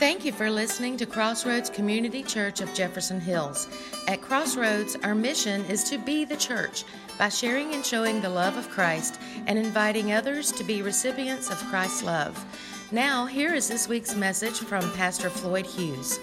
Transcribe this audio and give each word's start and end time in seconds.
Thank 0.00 0.24
you 0.24 0.32
for 0.32 0.50
listening 0.50 0.96
to 0.96 1.04
Crossroads 1.04 1.68
Community 1.68 2.22
Church 2.22 2.62
of 2.62 2.72
Jefferson 2.72 3.20
Hills. 3.20 3.68
At 4.08 4.22
Crossroads, 4.22 4.96
our 5.02 5.14
mission 5.14 5.62
is 5.66 5.84
to 5.90 5.98
be 5.98 6.24
the 6.24 6.38
church 6.38 6.84
by 7.18 7.28
sharing 7.28 7.74
and 7.74 7.84
showing 7.84 8.22
the 8.22 8.30
love 8.30 8.56
of 8.56 8.70
Christ 8.70 9.20
and 9.46 9.58
inviting 9.58 10.14
others 10.14 10.52
to 10.52 10.64
be 10.64 10.80
recipients 10.80 11.50
of 11.50 11.58
Christ's 11.66 12.02
love. 12.02 12.42
Now, 12.90 13.26
here 13.26 13.52
is 13.52 13.68
this 13.68 13.88
week's 13.88 14.14
message 14.14 14.54
from 14.54 14.90
Pastor 14.92 15.28
Floyd 15.28 15.66
Hughes. 15.66 16.18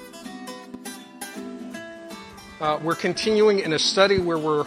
Uh, 2.59 2.79
we're 2.81 2.95
continuing 2.95 3.59
in 3.59 3.73
a 3.73 3.79
study 3.79 4.17
where 4.17 4.39
we're 4.39 4.65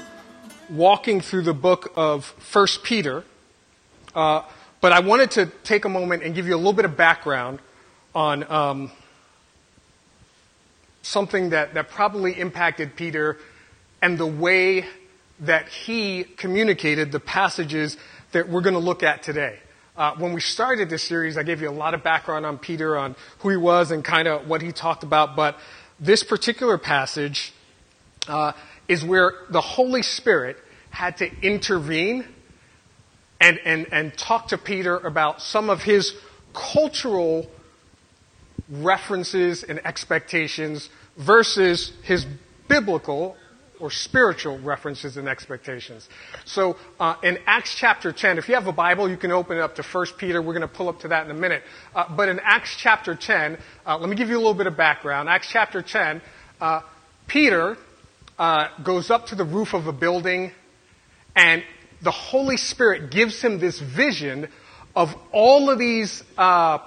walking 0.70 1.20
through 1.20 1.42
the 1.42 1.52
book 1.52 1.92
of 1.96 2.26
First 2.38 2.84
Peter. 2.84 3.24
Uh, 4.14 4.42
but 4.80 4.92
I 4.92 5.00
wanted 5.00 5.32
to 5.32 5.46
take 5.64 5.84
a 5.84 5.88
moment 5.88 6.22
and 6.22 6.32
give 6.32 6.46
you 6.46 6.54
a 6.54 6.58
little 6.58 6.72
bit 6.72 6.84
of 6.84 6.96
background 6.96 7.58
on 8.14 8.48
um, 8.50 8.90
something 11.02 11.50
that, 11.50 11.74
that 11.74 11.88
probably 11.90 12.38
impacted 12.38 12.96
Peter 12.96 13.38
and 14.02 14.18
the 14.18 14.26
way 14.26 14.86
that 15.40 15.68
he 15.68 16.24
communicated 16.24 17.12
the 17.12 17.20
passages 17.20 17.96
that 18.32 18.48
we're 18.48 18.60
going 18.60 18.74
to 18.74 18.80
look 18.80 19.02
at 19.02 19.22
today. 19.22 19.58
Uh, 19.96 20.14
when 20.16 20.32
we 20.32 20.40
started 20.40 20.88
this 20.88 21.02
series, 21.02 21.36
I 21.36 21.42
gave 21.42 21.60
you 21.60 21.68
a 21.68 21.72
lot 21.72 21.94
of 21.94 22.02
background 22.02 22.46
on 22.46 22.58
Peter, 22.58 22.96
on 22.96 23.16
who 23.40 23.50
he 23.50 23.56
was 23.56 23.90
and 23.90 24.04
kind 24.04 24.28
of 24.28 24.48
what 24.48 24.62
he 24.62 24.72
talked 24.72 25.02
about. 25.02 25.36
But 25.36 25.58
this 25.98 26.22
particular 26.22 26.78
passage 26.78 27.52
uh, 28.28 28.52
is 28.88 29.04
where 29.04 29.32
the 29.50 29.60
Holy 29.60 30.02
Spirit 30.02 30.56
had 30.90 31.16
to 31.18 31.30
intervene 31.42 32.26
and, 33.40 33.58
and, 33.64 33.86
and 33.92 34.16
talk 34.16 34.48
to 34.48 34.58
Peter 34.58 34.96
about 34.96 35.40
some 35.40 35.70
of 35.70 35.82
his 35.82 36.14
cultural 36.52 37.50
references 38.68 39.62
and 39.62 39.84
expectations 39.86 40.88
versus 41.16 41.92
his 42.02 42.26
biblical 42.68 43.36
or 43.80 43.90
spiritual 43.90 44.58
references 44.58 45.16
and 45.16 45.28
expectations. 45.28 46.08
So 46.44 46.76
uh, 46.98 47.16
in 47.22 47.38
Acts 47.46 47.74
chapter 47.74 48.12
10, 48.12 48.38
if 48.38 48.48
you 48.48 48.54
have 48.54 48.66
a 48.66 48.72
Bible, 48.72 49.08
you 49.08 49.16
can 49.16 49.32
open 49.32 49.56
it 49.56 49.60
up 49.60 49.74
to 49.76 49.82
1 49.82 50.06
Peter. 50.18 50.42
We're 50.42 50.52
going 50.52 50.60
to 50.60 50.68
pull 50.68 50.88
up 50.88 51.00
to 51.00 51.08
that 51.08 51.24
in 51.24 51.30
a 51.30 51.38
minute. 51.38 51.62
Uh, 51.94 52.04
but 52.14 52.28
in 52.28 52.40
Acts 52.40 52.76
chapter 52.76 53.14
10, 53.14 53.58
uh, 53.86 53.98
let 53.98 54.08
me 54.08 54.16
give 54.16 54.28
you 54.28 54.36
a 54.36 54.42
little 54.42 54.54
bit 54.54 54.66
of 54.66 54.76
background. 54.76 55.28
Acts 55.28 55.48
chapter 55.50 55.82
10, 55.82 56.20
uh, 56.60 56.82
Peter 57.26 57.76
uh, 58.38 58.68
goes 58.84 59.10
up 59.10 59.26
to 59.26 59.34
the 59.34 59.44
roof 59.44 59.72
of 59.72 59.86
a 59.86 59.92
building 59.92 60.52
and 61.34 61.62
the 62.02 62.10
Holy 62.10 62.56
Spirit 62.56 63.10
gives 63.10 63.40
him 63.40 63.58
this 63.58 63.78
vision 63.78 64.48
of 64.96 65.14
all 65.32 65.70
of 65.70 65.78
these 65.78 66.22
uh, 66.36 66.78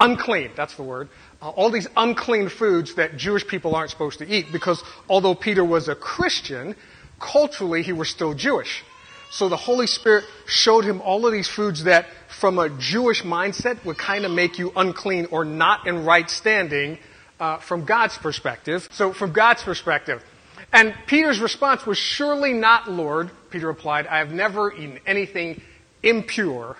unclean, 0.00 0.50
that's 0.56 0.74
the 0.76 0.82
word, 0.82 1.08
uh, 1.42 1.50
all 1.50 1.70
these 1.70 1.88
unclean 1.96 2.48
foods 2.48 2.94
that 2.94 3.16
Jewish 3.16 3.46
people 3.46 3.74
aren't 3.74 3.90
supposed 3.90 4.18
to 4.18 4.28
eat 4.28 4.46
because 4.52 4.82
although 5.08 5.34
Peter 5.34 5.64
was 5.64 5.88
a 5.88 5.94
Christian, 5.94 6.74
culturally 7.20 7.82
he 7.82 7.92
was 7.92 8.08
still 8.08 8.34
Jewish. 8.34 8.84
So 9.30 9.48
the 9.48 9.56
Holy 9.56 9.86
Spirit 9.86 10.24
showed 10.46 10.84
him 10.84 11.02
all 11.02 11.26
of 11.26 11.32
these 11.32 11.48
foods 11.48 11.84
that 11.84 12.06
from 12.28 12.58
a 12.58 12.70
Jewish 12.70 13.22
mindset 13.22 13.84
would 13.84 13.98
kind 13.98 14.24
of 14.24 14.32
make 14.32 14.58
you 14.58 14.72
unclean 14.74 15.26
or 15.30 15.44
not 15.44 15.86
in 15.86 16.04
right 16.04 16.28
standing 16.30 16.98
uh, 17.38 17.58
from 17.58 17.84
God's 17.84 18.16
perspective. 18.16 18.88
So 18.90 19.12
from 19.12 19.32
God's 19.32 19.62
perspective. 19.62 20.24
And 20.72 20.94
Peter's 21.06 21.40
response 21.40 21.86
was, 21.86 21.98
Surely 21.98 22.52
not, 22.52 22.90
Lord. 22.90 23.30
Peter 23.50 23.66
replied, 23.66 24.06
I 24.06 24.18
have 24.18 24.32
never 24.32 24.72
eaten 24.72 24.98
anything 25.06 25.60
impure 26.02 26.76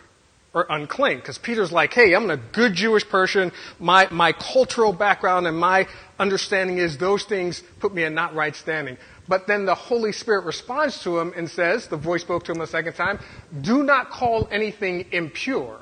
or 0.54 0.66
unclean. 0.70 1.18
Because 1.18 1.38
Peter's 1.38 1.72
like, 1.72 1.92
hey, 1.92 2.14
I'm 2.14 2.30
a 2.30 2.36
good 2.36 2.74
Jewish 2.74 3.08
person. 3.08 3.52
My, 3.78 4.08
my 4.10 4.32
cultural 4.32 4.92
background 4.92 5.46
and 5.46 5.58
my 5.58 5.86
understanding 6.18 6.78
is 6.78 6.98
those 6.98 7.24
things 7.24 7.62
put 7.80 7.94
me 7.94 8.04
in 8.04 8.14
not 8.14 8.34
right 8.34 8.54
standing. 8.54 8.96
But 9.28 9.46
then 9.46 9.66
the 9.66 9.74
Holy 9.74 10.12
Spirit 10.12 10.44
responds 10.44 11.02
to 11.02 11.18
him 11.18 11.34
and 11.36 11.50
says, 11.50 11.86
the 11.88 11.98
voice 11.98 12.22
spoke 12.22 12.44
to 12.44 12.52
him 12.52 12.60
a 12.62 12.66
second 12.66 12.94
time, 12.94 13.18
do 13.60 13.82
not 13.82 14.10
call 14.10 14.48
anything 14.50 15.06
impure 15.12 15.80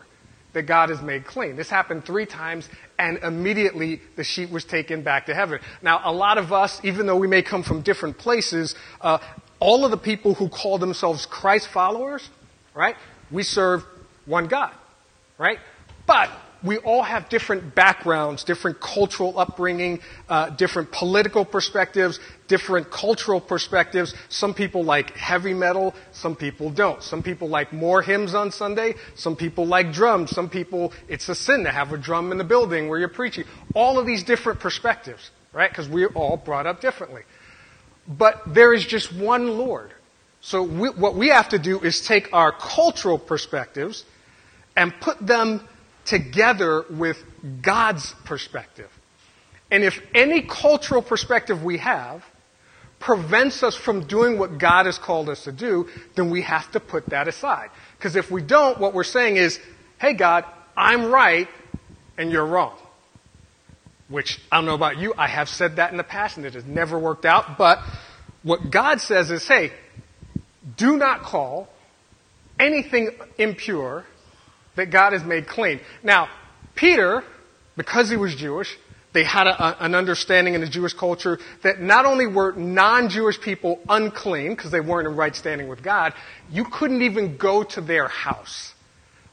that 0.53 0.63
God 0.63 0.89
has 0.89 1.01
made 1.03 1.27
clean. 1.27 1.55
This 1.55 1.69
happened 1.69 2.05
three 2.05 2.27
times 2.27 2.69
and 2.99 3.19
immediately 3.19 4.01
the 4.17 4.25
sheep 4.25 4.51
was 4.51 4.65
taken 4.65 5.03
back 5.03 5.27
to 5.27 5.35
heaven. 5.35 5.61
Now, 5.83 6.01
a 6.03 6.13
lot 6.13 6.39
of 6.39 6.53
us, 6.53 6.81
even 6.83 7.07
though 7.07 7.19
we 7.19 7.29
may 7.29 7.43
come 7.43 7.63
from 7.63 7.83
different 7.83 8.19
places, 8.19 8.75
uh, 9.01 9.19
all 9.61 9.85
of 9.85 9.91
the 9.91 9.99
people 9.99 10.35
who 10.35 10.49
call 10.49 10.79
themselves 10.79 11.27
Christ 11.27 11.69
followers, 11.69 12.29
right? 12.75 12.97
We 13.31 13.43
serve 13.43 13.85
one 14.27 14.47
God, 14.49 14.73
right? 15.39 15.59
But 16.07 16.31
we 16.63 16.79
all 16.79 17.03
have 17.03 17.29
different 17.29 17.75
backgrounds, 17.75 18.45
different 18.45 18.81
cultural 18.81 19.39
upbringing, 19.39 20.01
uh, 20.29 20.51
different 20.51 20.91
political 20.91 21.45
perspectives, 21.45 22.19
different 22.49 22.91
cultural 22.91 23.41
perspectives. 23.41 24.15
Some 24.29 24.55
people 24.55 24.83
like 24.85 25.17
heavy 25.17 25.55
metal, 25.55 25.95
some 26.13 26.35
people 26.35 26.71
don't. 26.71 27.03
Some 27.03 27.23
people 27.23 27.49
like 27.49 27.73
more 27.73 28.03
hymns 28.03 28.35
on 28.35 28.51
Sunday, 28.51 28.95
some 29.15 29.37
people 29.37 29.67
like 29.67 29.93
drums, 29.93 30.31
some 30.31 30.49
people, 30.49 30.93
it's 31.09 31.29
a 31.29 31.35
sin 31.35 31.65
to 31.65 31.71
have 31.71 31.93
a 31.93 31.99
drum 31.99 32.33
in 32.33 32.39
the 32.39 32.45
building 32.45 32.89
where 32.89 32.99
you're 32.99 33.09
preaching. 33.09 33.45
All 33.75 33.99
of 33.99 34.07
these 34.07 34.25
different 34.25 34.61
perspectives, 34.61 35.31
right? 35.53 35.71
Because 35.71 35.89
we're 35.89 36.13
all 36.15 36.37
brought 36.37 36.67
up 36.67 36.81
differently. 36.81 37.23
But 38.09 38.43
there 38.47 38.73
is 38.73 38.87
just 38.87 39.13
one 39.13 39.59
Lord. 39.59 39.93
So 40.41 40.63
we, 40.63 40.91
what 40.91 41.17
we 41.17 41.29
have 41.29 41.49
to 41.51 41.59
do 41.59 41.81
is 41.81 42.01
take 42.01 42.33
our 42.33 42.53
cultural 42.53 43.19
perspectives 43.19 44.05
and 44.77 44.93
put 45.01 45.19
them 45.19 45.67
together 46.05 46.85
with 46.91 47.23
God's 47.63 48.15
perspective. 48.25 48.91
And 49.71 49.83
if 49.83 50.01
any 50.15 50.43
cultural 50.43 51.03
perspective 51.03 51.65
we 51.65 51.79
have 51.79 52.25
prevents 53.01 53.63
us 53.63 53.75
from 53.75 54.07
doing 54.07 54.39
what 54.39 54.59
God 54.59 54.87
has 54.87 54.99
called 54.99 55.29
us 55.29 55.45
to 55.45 55.53
do, 55.53 55.89
then 56.15 56.31
we 56.31 56.43
have 56.43 56.71
to 56.73 56.81
put 56.81 57.07
that 57.07 57.29
aside. 57.29 57.71
Because 57.99 58.17
if 58.17 58.31
we 58.31 58.43
don't, 58.43 58.79
what 58.79 58.95
we're 58.95 59.05
saying 59.05 59.37
is, 59.37 59.59
hey 60.01 60.13
God, 60.15 60.45
I'm 60.77 61.07
right 61.07 61.49
and 62.17 62.31
you're 62.31 62.47
wrong. 62.47 62.77
Which 64.09 64.41
I 64.53 64.57
don't 64.57 64.67
know 64.67 64.75
about 64.75 64.99
you, 64.99 65.13
I 65.19 65.27
have 65.27 65.49
said 65.49 65.77
that 65.77 65.91
in 65.91 65.97
the 65.97 66.05
past 66.05 66.37
and 66.37 66.47
it 66.47 66.55
has 66.55 66.65
never 66.65 66.99
worked 66.99 67.25
out, 67.25 67.59
but 67.59 67.81
what 68.43 68.71
God 68.71 69.01
says 69.01 69.33
is, 69.33 69.47
hey, 69.49 69.73
do 70.77 70.97
not 70.97 71.23
call 71.23 71.69
anything 72.59 73.11
impure 73.39 74.05
that 74.77 74.91
God 74.91 75.13
has 75.13 75.25
made 75.25 75.47
clean. 75.47 75.81
Now, 76.03 76.29
Peter, 76.75 77.25
because 77.77 78.09
he 78.11 78.17
was 78.17 78.35
Jewish, 78.35 78.77
they 79.13 79.25
had 79.25 79.47
a, 79.47 79.83
an 79.85 79.95
understanding 79.95 80.55
in 80.55 80.61
the 80.61 80.69
Jewish 80.69 80.93
culture 80.93 81.39
that 81.63 81.81
not 81.81 82.05
only 82.05 82.27
were 82.27 82.53
non-Jewish 82.53 83.41
people 83.41 83.81
unclean 83.89 84.55
because 84.55 84.71
they 84.71 84.81
weren't 84.81 85.09
in 85.09 85.17
right 85.17 85.35
standing 85.35 85.69
with 85.69 85.83
God, 85.83 86.13
you 86.51 86.65
couldn't 86.65 87.03
even 87.03 87.39
go 87.39 87.63
to 87.63 87.81
their 87.81 88.09
house. 88.09 88.75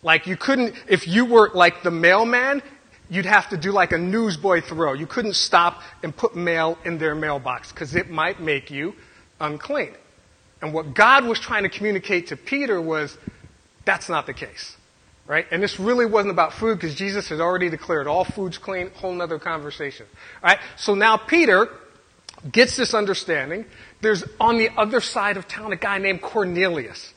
Like 0.02 0.26
you 0.26 0.38
couldn't, 0.38 0.76
if 0.88 1.08
you 1.08 1.26
were 1.26 1.52
like 1.54 1.84
the 1.84 1.92
mailman, 1.92 2.62
you'd 3.10 3.26
have 3.26 3.50
to 3.50 3.58
do 3.58 3.72
like 3.72 3.92
a 3.92 3.98
newsboy 3.98 4.62
throw. 4.62 4.94
You 4.94 5.06
couldn't 5.06 5.36
stop 5.36 5.82
and 6.02 6.16
put 6.16 6.36
mail 6.36 6.78
in 6.86 6.98
their 6.98 7.14
mailbox 7.14 7.72
because 7.72 7.94
it 7.96 8.10
might 8.10 8.40
make 8.40 8.72
you 8.72 8.96
unclean. 9.40 9.92
And 10.62 10.74
what 10.74 10.94
God 10.94 11.26
was 11.26 11.40
trying 11.40 11.64
to 11.64 11.70
communicate 11.70 12.28
to 12.28 12.38
Peter 12.38 12.82
was, 12.82 13.18
that's 13.84 14.08
not 14.08 14.28
the 14.28 14.34
case. 14.34 14.78
Right? 15.26 15.46
And 15.52 15.64
this 15.64 15.80
really 15.80 16.06
wasn't 16.06 16.32
about 16.32 16.54
food 16.54 16.80
because 16.80 16.96
Jesus 16.96 17.30
had 17.30 17.40
already 17.40 17.70
declared 17.70 18.08
all 18.08 18.26
food's 18.26 18.58
clean, 18.58 18.92
whole 18.96 19.14
nother 19.14 19.40
conversation. 19.40 20.06
Right? 20.44 20.60
So 20.76 20.96
now 20.96 21.16
Peter 21.18 21.70
gets 22.52 22.76
this 22.76 22.94
understanding. 22.94 23.66
There's 24.02 24.24
on 24.40 24.58
the 24.58 24.70
other 24.76 25.00
side 25.00 25.38
of 25.38 25.48
town 25.48 25.72
a 25.72 25.78
guy 25.78 25.98
named 25.98 26.22
Cornelius 26.22 27.14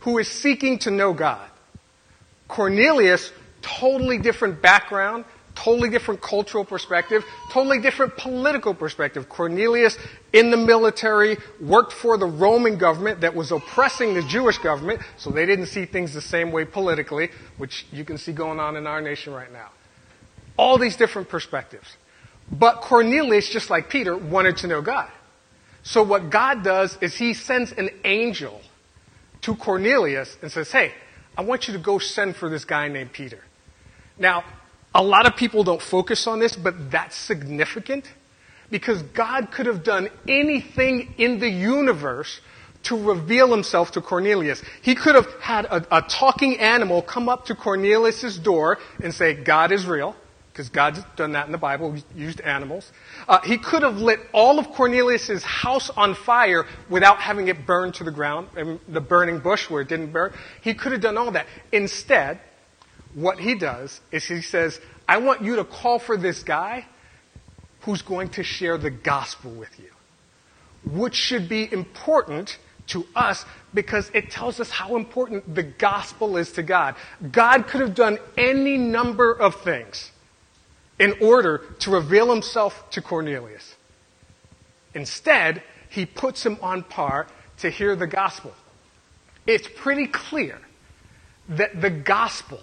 who 0.00 0.18
is 0.18 0.28
seeking 0.28 0.78
to 0.80 0.90
know 0.90 1.12
God. 1.12 1.48
Cornelius, 2.48 3.32
totally 3.60 4.18
different 4.18 4.62
background, 4.62 5.24
Totally 5.54 5.90
different 5.90 6.22
cultural 6.22 6.64
perspective, 6.64 7.24
totally 7.52 7.78
different 7.78 8.16
political 8.16 8.72
perspective. 8.74 9.28
Cornelius 9.28 9.98
in 10.32 10.50
the 10.50 10.56
military 10.56 11.36
worked 11.60 11.92
for 11.92 12.16
the 12.16 12.26
Roman 12.26 12.78
government 12.78 13.20
that 13.20 13.34
was 13.34 13.52
oppressing 13.52 14.14
the 14.14 14.22
Jewish 14.22 14.56
government, 14.58 15.02
so 15.18 15.30
they 15.30 15.44
didn't 15.44 15.66
see 15.66 15.84
things 15.84 16.14
the 16.14 16.22
same 16.22 16.52
way 16.52 16.64
politically, 16.64 17.28
which 17.58 17.86
you 17.92 18.04
can 18.04 18.16
see 18.16 18.32
going 18.32 18.60
on 18.60 18.76
in 18.76 18.86
our 18.86 19.02
nation 19.02 19.34
right 19.34 19.52
now. 19.52 19.68
All 20.56 20.78
these 20.78 20.96
different 20.96 21.28
perspectives. 21.28 21.96
But 22.50 22.80
Cornelius, 22.80 23.50
just 23.50 23.68
like 23.68 23.90
Peter, 23.90 24.16
wanted 24.16 24.56
to 24.58 24.66
know 24.66 24.80
God. 24.80 25.10
So 25.82 26.02
what 26.02 26.30
God 26.30 26.64
does 26.64 26.96
is 27.00 27.14
he 27.14 27.34
sends 27.34 27.72
an 27.72 27.90
angel 28.04 28.60
to 29.42 29.54
Cornelius 29.54 30.38
and 30.40 30.50
says, 30.50 30.72
hey, 30.72 30.92
I 31.36 31.42
want 31.42 31.66
you 31.66 31.74
to 31.74 31.78
go 31.78 31.98
send 31.98 32.36
for 32.36 32.48
this 32.48 32.64
guy 32.64 32.88
named 32.88 33.12
Peter. 33.12 33.40
Now, 34.18 34.44
a 34.94 35.02
lot 35.02 35.26
of 35.26 35.36
people 35.36 35.64
don't 35.64 35.82
focus 35.82 36.26
on 36.26 36.38
this, 36.38 36.54
but 36.56 36.90
that's 36.90 37.16
significant 37.16 38.04
because 38.70 39.02
God 39.02 39.50
could 39.50 39.66
have 39.66 39.84
done 39.84 40.08
anything 40.26 41.14
in 41.18 41.38
the 41.38 41.48
universe 41.48 42.40
to 42.84 42.96
reveal 42.96 43.50
himself 43.50 43.92
to 43.92 44.00
Cornelius. 44.00 44.62
He 44.82 44.94
could 44.94 45.14
have 45.14 45.28
had 45.40 45.66
a, 45.66 45.98
a 45.98 46.02
talking 46.02 46.58
animal 46.58 47.00
come 47.00 47.28
up 47.28 47.46
to 47.46 47.54
Cornelius' 47.54 48.38
door 48.38 48.78
and 49.02 49.14
say, 49.14 49.34
God 49.34 49.72
is 49.72 49.86
real. 49.86 50.16
because 50.52 50.68
God's 50.68 51.02
done 51.16 51.32
that 51.32 51.46
in 51.46 51.52
the 51.52 51.58
Bible, 51.58 51.96
used 52.14 52.40
animals. 52.42 52.92
Uh, 53.26 53.40
he 53.40 53.56
could 53.56 53.82
have 53.82 53.96
lit 53.96 54.20
all 54.32 54.58
of 54.58 54.68
Cornelius' 54.72 55.42
house 55.42 55.88
on 55.90 56.14
fire 56.14 56.66
without 56.90 57.18
having 57.18 57.48
it 57.48 57.66
burn 57.66 57.90
to 57.92 58.04
the 58.04 58.10
ground, 58.10 58.48
and 58.56 58.78
the 58.86 59.00
burning 59.00 59.38
bush 59.38 59.70
where 59.70 59.80
it 59.80 59.88
didn't 59.88 60.12
burn. 60.12 60.32
He 60.60 60.74
could 60.74 60.92
have 60.92 61.00
done 61.00 61.16
all 61.16 61.30
that. 61.30 61.46
Instead, 61.72 62.38
what 63.14 63.38
he 63.38 63.54
does 63.54 64.00
is 64.10 64.24
he 64.24 64.40
says, 64.40 64.80
I 65.08 65.18
want 65.18 65.42
you 65.42 65.56
to 65.56 65.64
call 65.64 65.98
for 65.98 66.16
this 66.16 66.42
guy 66.42 66.86
who's 67.82 68.02
going 68.02 68.30
to 68.30 68.42
share 68.42 68.78
the 68.78 68.90
gospel 68.90 69.50
with 69.50 69.78
you, 69.78 69.90
which 70.90 71.14
should 71.14 71.48
be 71.48 71.70
important 71.72 72.58
to 72.88 73.06
us 73.14 73.44
because 73.74 74.10
it 74.14 74.30
tells 74.30 74.60
us 74.60 74.70
how 74.70 74.96
important 74.96 75.54
the 75.54 75.62
gospel 75.62 76.36
is 76.36 76.52
to 76.52 76.62
God. 76.62 76.94
God 77.30 77.66
could 77.66 77.80
have 77.80 77.94
done 77.94 78.18
any 78.36 78.76
number 78.76 79.32
of 79.32 79.62
things 79.62 80.10
in 80.98 81.14
order 81.20 81.62
to 81.80 81.90
reveal 81.90 82.32
himself 82.32 82.90
to 82.90 83.02
Cornelius. 83.02 83.76
Instead, 84.94 85.62
he 85.88 86.06
puts 86.06 86.44
him 86.44 86.58
on 86.62 86.82
par 86.82 87.26
to 87.58 87.70
hear 87.70 87.96
the 87.96 88.06
gospel. 88.06 88.52
It's 89.46 89.68
pretty 89.76 90.06
clear 90.06 90.58
that 91.48 91.80
the 91.80 91.90
gospel, 91.90 92.60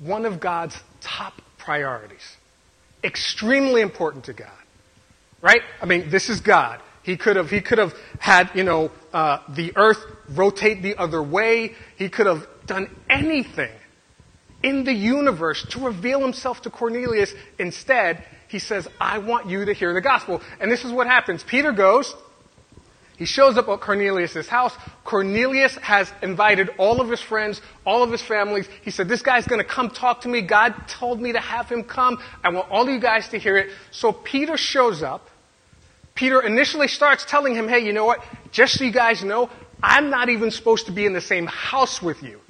one 0.00 0.24
of 0.24 0.40
God's 0.40 0.76
top 1.00 1.34
priorities, 1.58 2.36
extremely 3.02 3.80
important 3.80 4.24
to 4.24 4.32
God. 4.32 4.50
Right? 5.40 5.62
I 5.80 5.86
mean, 5.86 6.10
this 6.10 6.28
is 6.28 6.40
God. 6.40 6.80
He 7.02 7.16
could 7.16 7.36
have, 7.36 7.48
he 7.48 7.60
could 7.60 7.78
have 7.78 7.94
had, 8.18 8.50
you 8.54 8.64
know, 8.64 8.90
uh, 9.12 9.38
the 9.48 9.72
earth 9.76 10.04
rotate 10.30 10.82
the 10.82 10.96
other 10.96 11.22
way. 11.22 11.74
He 11.96 12.08
could 12.08 12.26
have 12.26 12.46
done 12.66 12.94
anything 13.08 13.70
in 14.62 14.84
the 14.84 14.92
universe 14.92 15.64
to 15.70 15.80
reveal 15.80 16.20
himself 16.20 16.62
to 16.62 16.70
Cornelius. 16.70 17.32
Instead, 17.58 18.24
he 18.48 18.58
says, 18.58 18.88
I 19.00 19.18
want 19.18 19.48
you 19.48 19.64
to 19.64 19.72
hear 19.72 19.94
the 19.94 20.00
gospel. 20.00 20.42
And 20.60 20.70
this 20.70 20.84
is 20.84 20.92
what 20.92 21.06
happens. 21.06 21.44
Peter 21.44 21.72
goes, 21.72 22.14
he 23.18 23.24
shows 23.24 23.58
up 23.58 23.68
at 23.68 23.80
Cornelius' 23.80 24.46
house. 24.46 24.76
Cornelius 25.02 25.74
has 25.78 26.12
invited 26.22 26.70
all 26.78 27.00
of 27.00 27.10
his 27.10 27.20
friends, 27.20 27.60
all 27.84 28.04
of 28.04 28.12
his 28.12 28.22
families. 28.22 28.68
He 28.82 28.92
said, 28.92 29.08
This 29.08 29.22
guy's 29.22 29.44
going 29.44 29.60
to 29.60 29.66
come 29.68 29.90
talk 29.90 30.20
to 30.20 30.28
me. 30.28 30.40
God 30.40 30.72
told 30.86 31.20
me 31.20 31.32
to 31.32 31.40
have 31.40 31.68
him 31.68 31.82
come. 31.82 32.22
I 32.44 32.50
want 32.50 32.70
all 32.70 32.84
of 32.84 32.90
you 32.90 33.00
guys 33.00 33.28
to 33.30 33.38
hear 33.38 33.58
it. 33.58 33.70
So 33.90 34.12
Peter 34.12 34.56
shows 34.56 35.02
up. 35.02 35.30
Peter 36.14 36.40
initially 36.40 36.86
starts 36.86 37.24
telling 37.24 37.56
him, 37.56 37.66
Hey, 37.68 37.80
you 37.80 37.92
know 37.92 38.06
what? 38.06 38.24
Just 38.52 38.78
so 38.78 38.84
you 38.84 38.92
guys 38.92 39.24
know, 39.24 39.50
I'm 39.82 40.10
not 40.10 40.28
even 40.28 40.52
supposed 40.52 40.86
to 40.86 40.92
be 40.92 41.04
in 41.04 41.12
the 41.12 41.20
same 41.20 41.46
house 41.46 42.00
with 42.00 42.22
you 42.22 42.40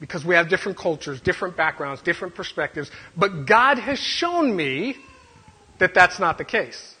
because 0.00 0.24
we 0.24 0.34
have 0.34 0.48
different 0.48 0.78
cultures, 0.78 1.20
different 1.20 1.58
backgrounds, 1.58 2.00
different 2.00 2.34
perspectives. 2.34 2.90
But 3.18 3.44
God 3.44 3.78
has 3.78 3.98
shown 3.98 4.56
me 4.56 4.96
that 5.78 5.92
that's 5.92 6.18
not 6.18 6.38
the 6.38 6.44
case. 6.44 6.96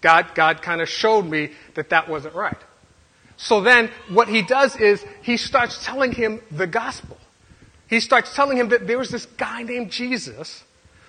God, 0.00 0.34
God 0.34 0.62
kind 0.62 0.80
of 0.80 0.88
showed 0.88 1.22
me 1.22 1.50
that 1.74 1.90
that 1.90 2.08
wasn't 2.08 2.34
right. 2.34 2.56
So 3.36 3.60
then 3.60 3.90
what 4.08 4.28
he 4.28 4.42
does 4.42 4.76
is 4.76 5.04
he 5.22 5.36
starts 5.36 5.84
telling 5.84 6.12
him 6.12 6.40
the 6.50 6.66
gospel. 6.66 7.16
He 7.88 8.00
starts 8.00 8.34
telling 8.34 8.56
him 8.56 8.68
that 8.68 8.86
there 8.86 8.98
was 8.98 9.10
this 9.10 9.26
guy 9.26 9.62
named 9.62 9.90
Jesus 9.90 10.62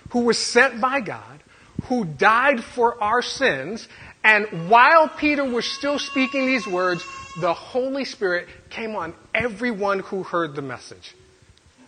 who 0.10 0.22
was 0.22 0.38
sent 0.38 0.82
by 0.82 1.02
God, 1.02 1.44
who 1.84 2.06
died 2.06 2.64
for 2.64 3.02
our 3.02 3.22
sins, 3.22 3.88
and 4.24 4.70
while 4.70 5.10
Peter 5.10 5.44
was 5.44 5.66
still 5.66 6.00
speaking 6.00 6.46
these 6.46 6.68
words, 6.68 7.04
the 7.40 7.54
Holy 7.54 8.06
Spirit 8.06 8.48
came 8.70 8.96
on 8.96 9.14
everyone 9.34 10.00
who 10.00 10.24
heard 10.24 10.56
the 10.56 10.62
message 10.62 11.16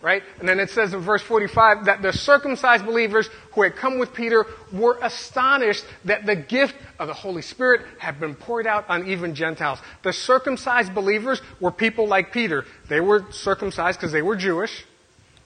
right? 0.04 0.22
And 0.38 0.46
then 0.46 0.60
it 0.60 0.68
says 0.68 0.92
in 0.92 1.00
verse 1.00 1.22
45 1.22 1.86
that 1.86 2.02
the 2.02 2.12
circumcised 2.12 2.84
believers 2.84 3.30
who 3.52 3.62
had 3.62 3.74
come 3.74 3.98
with 3.98 4.12
Peter 4.12 4.44
were 4.70 4.98
astonished 5.00 5.86
that 6.04 6.26
the 6.26 6.36
gift 6.36 6.76
of 6.98 7.08
the 7.08 7.14
Holy 7.14 7.40
Spirit 7.40 7.80
had 7.98 8.20
been 8.20 8.34
poured 8.34 8.66
out 8.66 8.84
on 8.90 9.08
even 9.08 9.34
Gentiles. 9.34 9.78
The 10.02 10.12
circumcised 10.12 10.94
believers 10.94 11.40
were 11.58 11.72
people 11.72 12.06
like 12.06 12.32
Peter. 12.32 12.66
They 12.88 13.00
were 13.00 13.24
circumcised 13.32 13.98
because 13.98 14.12
they 14.12 14.20
were 14.20 14.36
Jewish, 14.36 14.84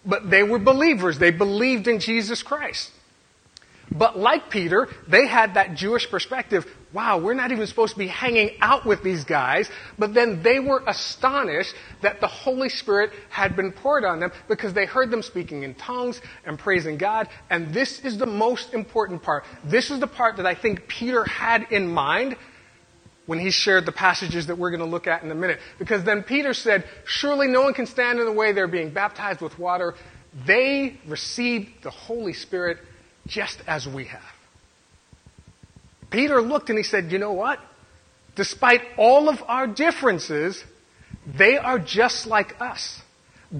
but 0.05 0.29
they 0.29 0.43
were 0.43 0.59
believers. 0.59 1.19
They 1.19 1.31
believed 1.31 1.87
in 1.87 2.01
Jesus 2.01 2.43
Christ. 2.43 2.91
But 3.91 4.19
like 4.19 4.51
Peter, 4.51 4.89
they 5.07 5.27
had 5.27 5.55
that 5.55 5.75
Jewish 5.75 6.09
perspective. 6.11 6.67
Wow, 6.93 7.19
we're 7.19 7.35
not 7.35 7.53
even 7.53 7.67
supposed 7.67 7.93
to 7.93 7.99
be 7.99 8.07
hanging 8.07 8.57
out 8.61 8.85
with 8.85 9.03
these 9.03 9.25
guys. 9.25 9.71
But 9.99 10.15
then 10.15 10.43
they 10.43 10.61
were 10.61 10.83
astonished 10.87 11.75
that 12.03 12.21
the 12.21 12.27
Holy 12.27 12.69
Spirit 12.69 13.13
had 13.31 13.57
been 13.57 13.73
poured 13.73 14.05
on 14.05 14.21
them 14.21 14.33
because 14.49 14.73
they 14.73 14.87
heard 14.87 15.11
them 15.11 15.23
speaking 15.23 15.63
in 15.63 15.75
tongues 15.75 16.21
and 16.45 16.59
praising 16.59 16.99
God. 16.99 17.29
And 17.51 17.73
this 17.73 18.01
is 18.01 18.19
the 18.19 18.27
most 18.27 18.75
important 18.75 19.23
part. 19.23 19.45
This 19.65 19.91
is 19.91 20.01
the 20.01 20.07
part 20.07 20.37
that 20.37 20.47
I 20.47 20.55
think 20.55 20.89
Peter 20.89 21.25
had 21.25 21.67
in 21.71 21.89
mind 21.89 22.37
when 23.27 23.39
he 23.39 23.51
shared 23.51 23.85
the 23.85 23.93
passages 23.93 24.47
that 24.47 24.57
we're 24.57 24.71
going 24.71 24.81
to 24.81 24.87
look 24.87 25.07
at 25.07 25.23
in 25.23 25.31
a 25.31 25.35
minute. 25.35 25.61
Because 25.79 26.03
then 26.03 26.23
Peter 26.23 26.55
said, 26.55 26.85
Surely 27.05 27.47
no 27.47 27.61
one 27.63 27.75
can 27.75 27.87
stand 27.87 28.19
in 28.19 28.25
the 28.25 28.33
way 28.33 28.53
they're 28.53 28.67
being 28.67 28.91
baptized 28.91 29.43
with 29.43 29.59
water. 29.59 29.95
They 30.47 30.99
received 31.07 31.83
the 31.83 31.91
Holy 31.91 32.33
Spirit 32.33 32.79
just 33.29 33.63
as 33.67 33.87
we 33.87 34.07
have. 34.07 34.33
Peter 36.11 36.41
looked 36.41 36.71
and 36.71 36.79
he 36.79 36.83
said, 36.83 37.13
You 37.13 37.19
know 37.19 37.33
what? 37.33 37.61
Despite 38.35 38.83
all 38.97 39.29
of 39.29 39.43
our 39.47 39.67
differences, 39.67 40.65
they 41.27 41.57
are 41.57 41.79
just 41.79 42.27
like 42.27 42.61
us. 42.61 43.03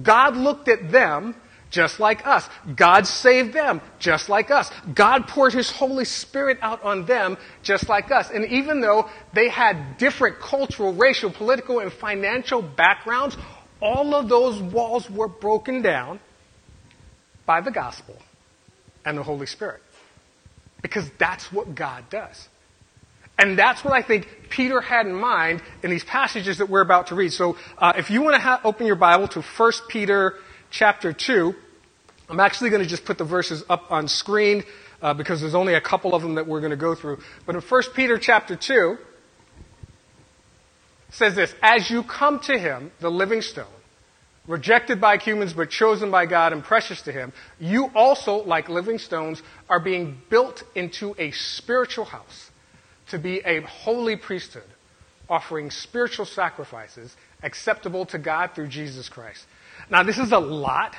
God 0.03 0.35
looked 0.35 0.67
at 0.67 0.91
them 0.91 1.35
just 1.69 1.99
like 1.99 2.25
us. 2.25 2.49
God 2.75 3.05
saved 3.05 3.53
them 3.53 3.81
just 3.99 4.29
like 4.29 4.49
us. 4.49 4.71
God 4.95 5.27
poured 5.27 5.53
His 5.53 5.69
Holy 5.69 6.05
Spirit 6.05 6.57
out 6.61 6.83
on 6.83 7.05
them 7.05 7.37
just 7.61 7.87
like 7.87 8.11
us. 8.11 8.29
And 8.31 8.45
even 8.45 8.81
though 8.81 9.09
they 9.33 9.49
had 9.49 9.97
different 9.97 10.39
cultural, 10.39 10.93
racial, 10.93 11.29
political, 11.29 11.79
and 11.79 11.93
financial 11.93 12.61
backgrounds, 12.61 13.37
all 13.81 14.15
of 14.15 14.29
those 14.29 14.59
walls 14.61 15.09
were 15.09 15.27
broken 15.27 15.81
down 15.81 16.19
by 17.45 17.61
the 17.61 17.71
gospel 17.71 18.15
and 19.09 19.17
the 19.17 19.23
Holy 19.23 19.45
Spirit. 19.45 19.81
Because 20.81 21.09
that's 21.17 21.51
what 21.51 21.75
God 21.75 22.09
does. 22.09 22.47
And 23.37 23.57
that's 23.57 23.83
what 23.83 23.93
I 23.93 24.01
think 24.01 24.27
Peter 24.49 24.81
had 24.81 25.05
in 25.05 25.13
mind 25.13 25.61
in 25.81 25.89
these 25.89 26.03
passages 26.03 26.57
that 26.57 26.69
we're 26.69 26.81
about 26.81 27.07
to 27.07 27.15
read. 27.15 27.31
So 27.31 27.57
uh, 27.77 27.93
if 27.97 28.09
you 28.09 28.21
want 28.21 28.35
to 28.35 28.41
ha- 28.41 28.61
open 28.63 28.85
your 28.85 28.97
Bible 28.97 29.27
to 29.29 29.41
1 29.41 29.71
Peter 29.87 30.35
chapter 30.69 31.13
2, 31.13 31.55
I'm 32.29 32.39
actually 32.39 32.69
going 32.69 32.83
to 32.83 32.87
just 32.87 33.05
put 33.05 33.17
the 33.17 33.23
verses 33.23 33.63
up 33.69 33.91
on 33.91 34.07
screen 34.07 34.63
uh, 35.01 35.13
because 35.13 35.39
there's 35.39 35.55
only 35.55 35.73
a 35.73 35.81
couple 35.81 36.13
of 36.13 36.21
them 36.21 36.35
that 36.35 36.47
we're 36.47 36.59
going 36.59 36.71
to 36.71 36.77
go 36.77 36.95
through. 36.95 37.19
But 37.45 37.55
in 37.55 37.61
1 37.61 37.81
Peter 37.95 38.17
chapter 38.17 38.55
2, 38.55 38.97
says 41.11 41.35
this, 41.35 41.53
As 41.61 41.89
you 41.89 42.03
come 42.03 42.39
to 42.41 42.57
him, 42.57 42.91
the 42.99 43.09
living 43.09 43.41
stone, 43.41 43.65
rejected 44.49 44.99
by 44.99 45.17
humans 45.17 45.53
but 45.53 45.69
chosen 45.69 46.09
by 46.09 46.25
God 46.25 46.51
and 46.51 46.63
precious 46.63 47.03
to 47.03 47.11
Him, 47.11 47.31
you 47.59 47.91
also, 47.93 48.43
like 48.43 48.67
living 48.67 48.97
stones, 48.97 49.41
are 49.69 49.79
being 49.79 50.21
built 50.29 50.63
into 50.75 51.15
a 51.19 51.31
spiritual 51.31 52.05
house 52.05 52.49
to 53.09 53.19
be 53.19 53.39
a 53.45 53.61
holy 53.61 54.15
priesthood, 54.15 54.63
offering 55.29 55.69
spiritual 55.69 56.25
sacrifices 56.25 57.15
acceptable 57.43 58.07
to 58.07 58.17
God 58.17 58.51
through 58.55 58.67
Jesus 58.67 59.07
Christ. 59.07 59.45
Now, 59.89 60.01
this 60.01 60.17
is 60.17 60.31
a 60.31 60.39
lot, 60.39 60.95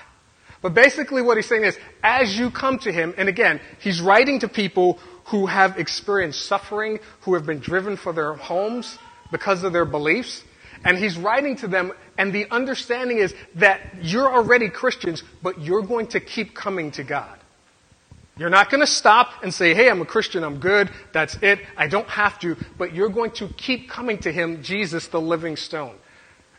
but 0.62 0.72
basically 0.72 1.20
what 1.20 1.36
he's 1.36 1.48
saying 1.48 1.64
is, 1.64 1.76
as 2.04 2.38
you 2.38 2.50
come 2.52 2.78
to 2.80 2.92
Him, 2.92 3.14
and 3.18 3.28
again, 3.28 3.60
he's 3.80 4.00
writing 4.00 4.38
to 4.40 4.48
people 4.48 5.00
who 5.24 5.46
have 5.46 5.76
experienced 5.76 6.46
suffering, 6.46 7.00
who 7.22 7.34
have 7.34 7.46
been 7.46 7.58
driven 7.58 7.96
for 7.96 8.12
their 8.12 8.34
homes 8.34 8.96
because 9.32 9.64
of 9.64 9.72
their 9.72 9.84
beliefs, 9.84 10.44
and 10.84 10.96
he's 10.96 11.18
writing 11.18 11.56
to 11.56 11.68
them, 11.68 11.92
and 12.20 12.34
the 12.34 12.46
understanding 12.50 13.16
is 13.16 13.34
that 13.54 13.80
you're 14.02 14.30
already 14.30 14.68
Christians, 14.68 15.22
but 15.42 15.58
you're 15.58 15.80
going 15.80 16.06
to 16.08 16.20
keep 16.20 16.54
coming 16.54 16.90
to 16.90 17.02
God. 17.02 17.38
You're 18.36 18.50
not 18.50 18.68
going 18.68 18.82
to 18.82 18.86
stop 18.86 19.42
and 19.42 19.54
say, 19.54 19.72
hey, 19.72 19.88
I'm 19.88 20.02
a 20.02 20.04
Christian, 20.04 20.44
I'm 20.44 20.58
good, 20.60 20.90
that's 21.14 21.36
it, 21.40 21.60
I 21.78 21.88
don't 21.88 22.08
have 22.08 22.38
to, 22.40 22.58
but 22.76 22.94
you're 22.94 23.08
going 23.08 23.30
to 23.32 23.48
keep 23.48 23.88
coming 23.88 24.18
to 24.18 24.30
Him, 24.30 24.62
Jesus, 24.62 25.06
the 25.06 25.18
living 25.18 25.56
stone. 25.56 25.94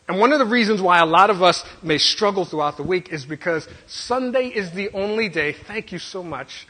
And 0.08 0.18
one 0.18 0.32
of 0.32 0.40
the 0.40 0.46
reasons 0.46 0.82
why 0.82 0.98
a 0.98 1.06
lot 1.06 1.30
of 1.30 1.44
us 1.44 1.64
may 1.80 1.96
struggle 1.96 2.44
throughout 2.44 2.76
the 2.76 2.82
week 2.82 3.12
is 3.12 3.24
because 3.24 3.68
Sunday 3.86 4.48
is 4.48 4.72
the 4.72 4.90
only 4.90 5.28
day, 5.28 5.52
thank 5.52 5.92
you 5.92 6.00
so 6.00 6.24
much, 6.24 6.66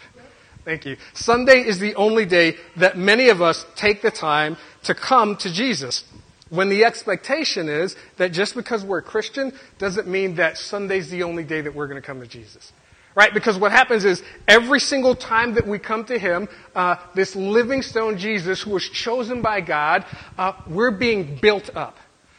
thank 0.66 0.84
you. 0.84 0.98
Sunday 1.14 1.60
is 1.60 1.78
the 1.78 1.94
only 1.94 2.26
day 2.26 2.56
that 2.76 2.98
many 2.98 3.30
of 3.30 3.40
us 3.40 3.64
take 3.74 4.02
the 4.02 4.10
time 4.10 4.58
to 4.82 4.94
come 4.94 5.34
to 5.36 5.50
Jesus. 5.50 6.04
When 6.52 6.68
the 6.68 6.84
expectation 6.84 7.70
is 7.70 7.96
that 8.18 8.34
just 8.34 8.54
because 8.54 8.84
we're 8.84 8.98
a 8.98 9.02
Christian 9.02 9.54
doesn't 9.78 10.06
mean 10.06 10.34
that 10.34 10.58
Sunday's 10.58 11.08
the 11.08 11.22
only 11.22 11.44
day 11.44 11.62
that 11.62 11.74
we're 11.74 11.86
going 11.86 11.98
to 11.98 12.06
come 12.06 12.20
to 12.20 12.26
Jesus. 12.26 12.74
Right? 13.14 13.32
Because 13.32 13.56
what 13.56 13.72
happens 13.72 14.04
is 14.04 14.22
every 14.46 14.78
single 14.78 15.14
time 15.14 15.54
that 15.54 15.66
we 15.66 15.78
come 15.78 16.04
to 16.04 16.18
Him, 16.18 16.50
uh, 16.74 16.96
this 17.14 17.34
living 17.34 17.80
stone 17.80 18.18
Jesus 18.18 18.60
who 18.60 18.72
was 18.72 18.86
chosen 18.86 19.40
by 19.40 19.62
God, 19.62 20.04
uh, 20.36 20.52
we're 20.68 20.90
being 20.90 21.38
built 21.40 21.74
up. 21.74 21.96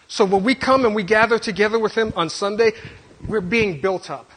So 0.08 0.26
when 0.26 0.44
we 0.44 0.54
come 0.54 0.86
and 0.86 0.94
we 0.94 1.02
gather 1.02 1.40
together 1.40 1.80
with 1.80 1.96
Him 1.96 2.14
on 2.16 2.30
Sunday, 2.30 2.74
we're 3.28 3.42
being 3.42 3.82
built 3.82 4.12
up. 4.12 4.30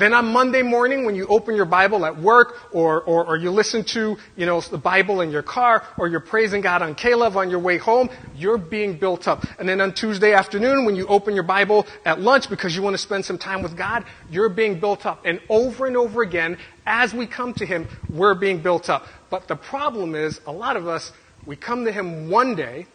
Then 0.00 0.14
on 0.14 0.32
Monday 0.32 0.62
morning, 0.62 1.04
when 1.04 1.14
you 1.14 1.26
open 1.26 1.54
your 1.54 1.66
Bible 1.66 2.06
at 2.06 2.16
work, 2.16 2.56
or, 2.72 3.02
or, 3.02 3.26
or, 3.26 3.36
you 3.36 3.50
listen 3.50 3.84
to, 3.84 4.16
you 4.34 4.46
know, 4.46 4.58
the 4.62 4.78
Bible 4.78 5.20
in 5.20 5.30
your 5.30 5.42
car, 5.42 5.84
or 5.98 6.08
you're 6.08 6.20
praising 6.20 6.62
God 6.62 6.80
on 6.80 6.94
K-LOVE 6.94 7.36
on 7.36 7.50
your 7.50 7.58
way 7.58 7.76
home, 7.76 8.08
you're 8.34 8.56
being 8.56 8.96
built 8.96 9.28
up. 9.28 9.44
And 9.58 9.68
then 9.68 9.78
on 9.82 9.92
Tuesday 9.92 10.32
afternoon, 10.32 10.86
when 10.86 10.96
you 10.96 11.06
open 11.06 11.34
your 11.34 11.44
Bible 11.44 11.86
at 12.06 12.18
lunch 12.18 12.48
because 12.48 12.74
you 12.74 12.80
want 12.80 12.94
to 12.94 12.98
spend 12.98 13.26
some 13.26 13.36
time 13.36 13.62
with 13.62 13.76
God, 13.76 14.06
you're 14.30 14.48
being 14.48 14.80
built 14.80 15.04
up. 15.04 15.20
And 15.26 15.38
over 15.50 15.86
and 15.86 15.98
over 15.98 16.22
again, 16.22 16.56
as 16.86 17.12
we 17.12 17.26
come 17.26 17.52
to 17.54 17.66
Him, 17.66 17.86
we're 18.08 18.34
being 18.34 18.62
built 18.62 18.88
up. 18.88 19.06
But 19.28 19.48
the 19.48 19.56
problem 19.56 20.14
is, 20.14 20.40
a 20.46 20.52
lot 20.52 20.78
of 20.78 20.88
us, 20.88 21.12
we 21.44 21.56
come 21.56 21.84
to 21.84 21.92
Him 21.92 22.30
one 22.30 22.54
day, 22.54 22.86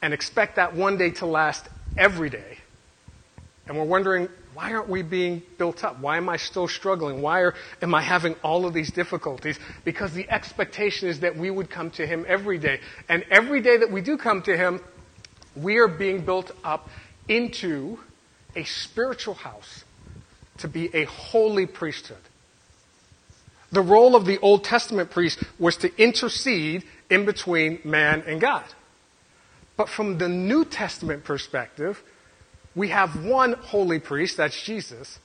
and 0.00 0.14
expect 0.14 0.56
that 0.56 0.74
one 0.74 0.96
day 0.96 1.10
to 1.10 1.26
last 1.26 1.68
every 1.98 2.30
day. 2.30 2.56
And 3.66 3.76
we're 3.76 3.84
wondering, 3.84 4.30
why 4.54 4.72
aren't 4.72 4.88
we 4.88 5.02
being 5.02 5.42
built 5.58 5.84
up? 5.84 6.00
Why 6.00 6.16
am 6.16 6.28
I 6.28 6.36
still 6.36 6.66
struggling? 6.66 7.22
Why 7.22 7.40
are, 7.40 7.54
am 7.82 7.94
I 7.94 8.02
having 8.02 8.34
all 8.42 8.66
of 8.66 8.74
these 8.74 8.90
difficulties? 8.90 9.58
Because 9.84 10.12
the 10.12 10.28
expectation 10.28 11.08
is 11.08 11.20
that 11.20 11.36
we 11.36 11.50
would 11.50 11.70
come 11.70 11.90
to 11.92 12.06
Him 12.06 12.24
every 12.26 12.58
day. 12.58 12.80
And 13.08 13.24
every 13.30 13.60
day 13.60 13.76
that 13.76 13.90
we 13.90 14.00
do 14.00 14.16
come 14.16 14.42
to 14.42 14.56
Him, 14.56 14.80
we 15.54 15.78
are 15.78 15.88
being 15.88 16.24
built 16.24 16.50
up 16.64 16.88
into 17.28 17.98
a 18.56 18.64
spiritual 18.64 19.34
house 19.34 19.84
to 20.58 20.68
be 20.68 20.94
a 20.94 21.04
holy 21.04 21.66
priesthood. 21.66 22.18
The 23.72 23.82
role 23.82 24.16
of 24.16 24.24
the 24.24 24.38
Old 24.38 24.64
Testament 24.64 25.10
priest 25.10 25.42
was 25.58 25.76
to 25.78 25.96
intercede 26.02 26.82
in 27.08 27.24
between 27.24 27.78
man 27.84 28.24
and 28.26 28.40
God. 28.40 28.64
But 29.76 29.88
from 29.88 30.18
the 30.18 30.28
New 30.28 30.64
Testament 30.64 31.24
perspective, 31.24 32.02
we 32.74 32.88
have 32.88 33.24
one 33.24 33.54
holy 33.54 33.98
priest, 33.98 34.36
that's 34.36 34.60
Jesus, 34.62 35.18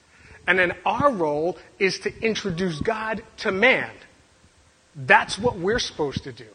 and 0.47 0.57
then 0.57 0.73
our 0.85 1.11
role 1.11 1.57
is 1.79 1.99
to 1.99 2.23
introduce 2.23 2.79
God 2.79 3.23
to 3.37 3.51
man. 3.51 3.91
That's 4.95 5.37
what 5.37 5.57
we're 5.57 5.79
supposed 5.79 6.23
to 6.23 6.31
do. 6.31 6.47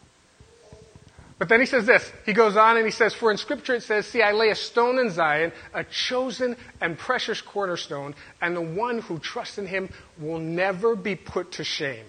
But 1.40 1.48
then 1.48 1.60
he 1.60 1.66
says 1.66 1.86
this. 1.86 2.12
He 2.26 2.34
goes 2.34 2.54
on 2.54 2.76
and 2.76 2.84
he 2.84 2.92
says, 2.92 3.14
For 3.14 3.30
in 3.30 3.38
Scripture 3.38 3.74
it 3.74 3.82
says, 3.82 4.06
See, 4.06 4.20
I 4.20 4.32
lay 4.32 4.50
a 4.50 4.54
stone 4.54 4.98
in 4.98 5.10
Zion, 5.10 5.52
a 5.72 5.84
chosen 5.84 6.54
and 6.82 6.98
precious 6.98 7.40
cornerstone, 7.40 8.14
and 8.42 8.54
the 8.54 8.60
one 8.60 8.98
who 8.98 9.18
trusts 9.18 9.56
in 9.56 9.66
him 9.66 9.88
will 10.18 10.38
never 10.38 10.94
be 10.94 11.16
put 11.16 11.52
to 11.52 11.64
shame. 11.64 12.04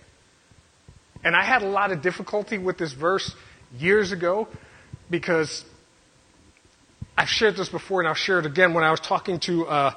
And 1.24 1.34
I 1.34 1.44
had 1.44 1.62
a 1.62 1.68
lot 1.68 1.94
of 1.94 2.02
difficulty 2.02 2.58
with 2.58 2.78
this 2.78 2.92
verse 2.92 3.34
years 3.78 4.12
ago 4.12 4.50
because 5.10 5.64
I've 7.22 7.30
shared 7.30 7.56
this 7.56 7.70
before 7.70 8.02
and 8.02 8.08
I'll 8.08 8.16
share 8.16 8.40
it 8.40 8.48
again 8.48 8.74
when 8.74 8.84
I 8.84 8.90
was 8.90 9.00
talking 9.00 9.40
to 9.42 9.68
uh, 9.68 9.94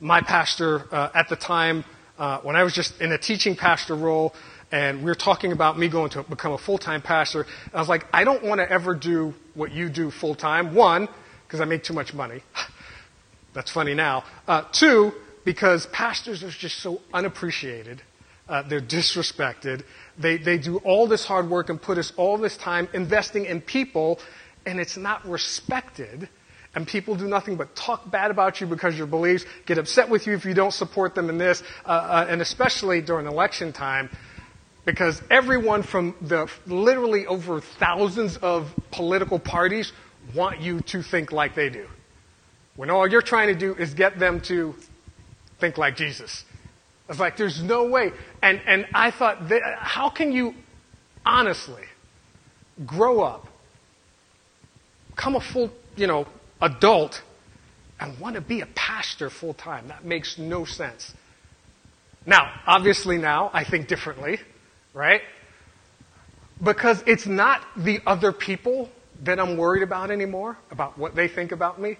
my 0.00 0.22
pastor 0.22 0.86
uh, 0.90 1.10
at 1.14 1.28
the 1.28 1.36
time 1.36 1.84
uh, 2.18 2.38
when 2.38 2.56
I 2.56 2.62
was 2.62 2.72
just 2.72 3.02
in 3.02 3.12
a 3.12 3.18
teaching 3.18 3.54
pastor 3.54 3.94
role 3.94 4.34
and 4.72 5.00
we 5.00 5.04
were 5.04 5.14
talking 5.14 5.52
about 5.52 5.78
me 5.78 5.90
going 5.90 6.08
to 6.12 6.22
become 6.22 6.52
a 6.52 6.58
full-time 6.58 7.02
pastor. 7.02 7.44
I 7.74 7.78
was 7.80 7.90
like, 7.90 8.06
I 8.14 8.24
don't 8.24 8.42
want 8.42 8.62
to 8.62 8.72
ever 8.72 8.94
do 8.94 9.34
what 9.52 9.72
you 9.72 9.90
do 9.90 10.10
full-time. 10.10 10.74
One, 10.74 11.06
because 11.46 11.60
I 11.60 11.66
make 11.66 11.84
too 11.84 11.92
much 11.92 12.14
money. 12.14 12.40
That's 13.52 13.70
funny 13.70 13.92
now. 13.92 14.24
Uh, 14.48 14.62
two, 14.72 15.12
because 15.44 15.84
pastors 15.88 16.42
are 16.42 16.48
just 16.48 16.78
so 16.78 17.02
unappreciated. 17.12 18.00
Uh, 18.48 18.62
they're 18.62 18.80
disrespected. 18.80 19.84
They, 20.18 20.38
they 20.38 20.56
do 20.56 20.78
all 20.78 21.08
this 21.08 21.26
hard 21.26 21.50
work 21.50 21.68
and 21.68 21.78
put 21.80 21.98
us 21.98 22.14
all 22.16 22.38
this 22.38 22.56
time 22.56 22.88
investing 22.94 23.44
in 23.44 23.60
people, 23.60 24.18
and 24.64 24.80
it's 24.80 24.96
not 24.96 25.28
respected 25.28 26.30
and 26.74 26.86
people 26.86 27.14
do 27.14 27.28
nothing 27.28 27.56
but 27.56 27.74
talk 27.76 28.10
bad 28.10 28.30
about 28.30 28.60
you 28.60 28.66
because 28.66 28.96
your 28.96 29.06
beliefs, 29.06 29.44
get 29.66 29.78
upset 29.78 30.08
with 30.08 30.26
you 30.26 30.34
if 30.34 30.44
you 30.44 30.54
don't 30.54 30.72
support 30.72 31.14
them 31.14 31.30
in 31.30 31.38
this, 31.38 31.62
uh, 31.86 31.88
uh, 31.88 32.26
and 32.28 32.40
especially 32.40 33.00
during 33.00 33.26
election 33.26 33.72
time, 33.72 34.10
because 34.84 35.22
everyone 35.30 35.82
from 35.82 36.14
the 36.20 36.50
literally 36.66 37.26
over 37.26 37.60
thousands 37.60 38.36
of 38.38 38.72
political 38.90 39.38
parties 39.38 39.92
want 40.34 40.60
you 40.60 40.80
to 40.80 41.02
think 41.02 41.32
like 41.32 41.54
they 41.54 41.70
do. 41.70 41.86
When 42.76 42.90
all 42.90 43.06
you're 43.06 43.22
trying 43.22 43.48
to 43.48 43.54
do 43.54 43.74
is 43.74 43.94
get 43.94 44.18
them 44.18 44.40
to 44.42 44.74
think 45.60 45.78
like 45.78 45.96
Jesus. 45.96 46.44
It's 47.08 47.20
like, 47.20 47.36
there's 47.36 47.62
no 47.62 47.84
way. 47.84 48.12
And, 48.42 48.60
and 48.66 48.86
I 48.94 49.10
thought, 49.10 49.50
how 49.76 50.08
can 50.08 50.32
you 50.32 50.54
honestly 51.24 51.84
grow 52.84 53.20
up, 53.20 53.46
come 55.16 55.36
a 55.36 55.40
full, 55.40 55.70
you 55.96 56.06
know, 56.06 56.26
adult 56.60 57.22
and 58.00 58.18
want 58.18 58.34
to 58.34 58.40
be 58.40 58.60
a 58.60 58.66
pastor 58.74 59.30
full 59.30 59.54
time. 59.54 59.88
That 59.88 60.04
makes 60.04 60.38
no 60.38 60.64
sense. 60.64 61.14
Now, 62.26 62.50
obviously, 62.66 63.18
now 63.18 63.50
I 63.52 63.64
think 63.64 63.88
differently, 63.88 64.38
right? 64.92 65.22
Because 66.62 67.02
it's 67.06 67.26
not 67.26 67.62
the 67.76 68.00
other 68.06 68.32
people 68.32 68.90
that 69.22 69.38
I'm 69.38 69.56
worried 69.56 69.82
about 69.82 70.10
anymore, 70.10 70.56
about 70.70 70.98
what 70.98 71.14
they 71.14 71.28
think 71.28 71.52
about 71.52 71.80
me. 71.80 71.98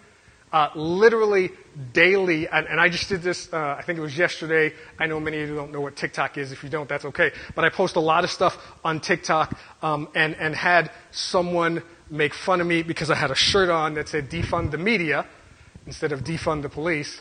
Uh, 0.52 0.70
literally 0.76 1.50
daily, 1.92 2.46
and, 2.46 2.68
and, 2.68 2.80
I 2.80 2.88
just 2.88 3.08
did 3.08 3.22
this, 3.22 3.52
uh, 3.52 3.74
I 3.76 3.82
think 3.82 3.98
it 3.98 4.02
was 4.02 4.16
yesterday. 4.16 4.72
I 5.00 5.06
know 5.06 5.18
many 5.18 5.40
of 5.40 5.48
you 5.48 5.56
don't 5.56 5.72
know 5.72 5.80
what 5.80 5.96
TikTok 5.96 6.38
is. 6.38 6.52
If 6.52 6.62
you 6.62 6.70
don't, 6.70 6.88
that's 6.88 7.04
okay. 7.06 7.32
But 7.56 7.64
I 7.64 7.70
post 7.70 7.96
a 7.96 8.00
lot 8.00 8.22
of 8.22 8.30
stuff 8.30 8.56
on 8.84 9.00
TikTok 9.00 9.58
um, 9.82 10.06
and, 10.14 10.36
and 10.36 10.54
had 10.54 10.92
someone 11.10 11.82
make 12.10 12.34
fun 12.34 12.60
of 12.60 12.66
me 12.66 12.82
because 12.82 13.10
I 13.10 13.14
had 13.14 13.30
a 13.30 13.34
shirt 13.34 13.68
on 13.68 13.94
that 13.94 14.08
said 14.08 14.30
defund 14.30 14.70
the 14.70 14.78
media 14.78 15.26
instead 15.86 16.12
of 16.12 16.20
defund 16.20 16.62
the 16.62 16.68
police. 16.68 17.20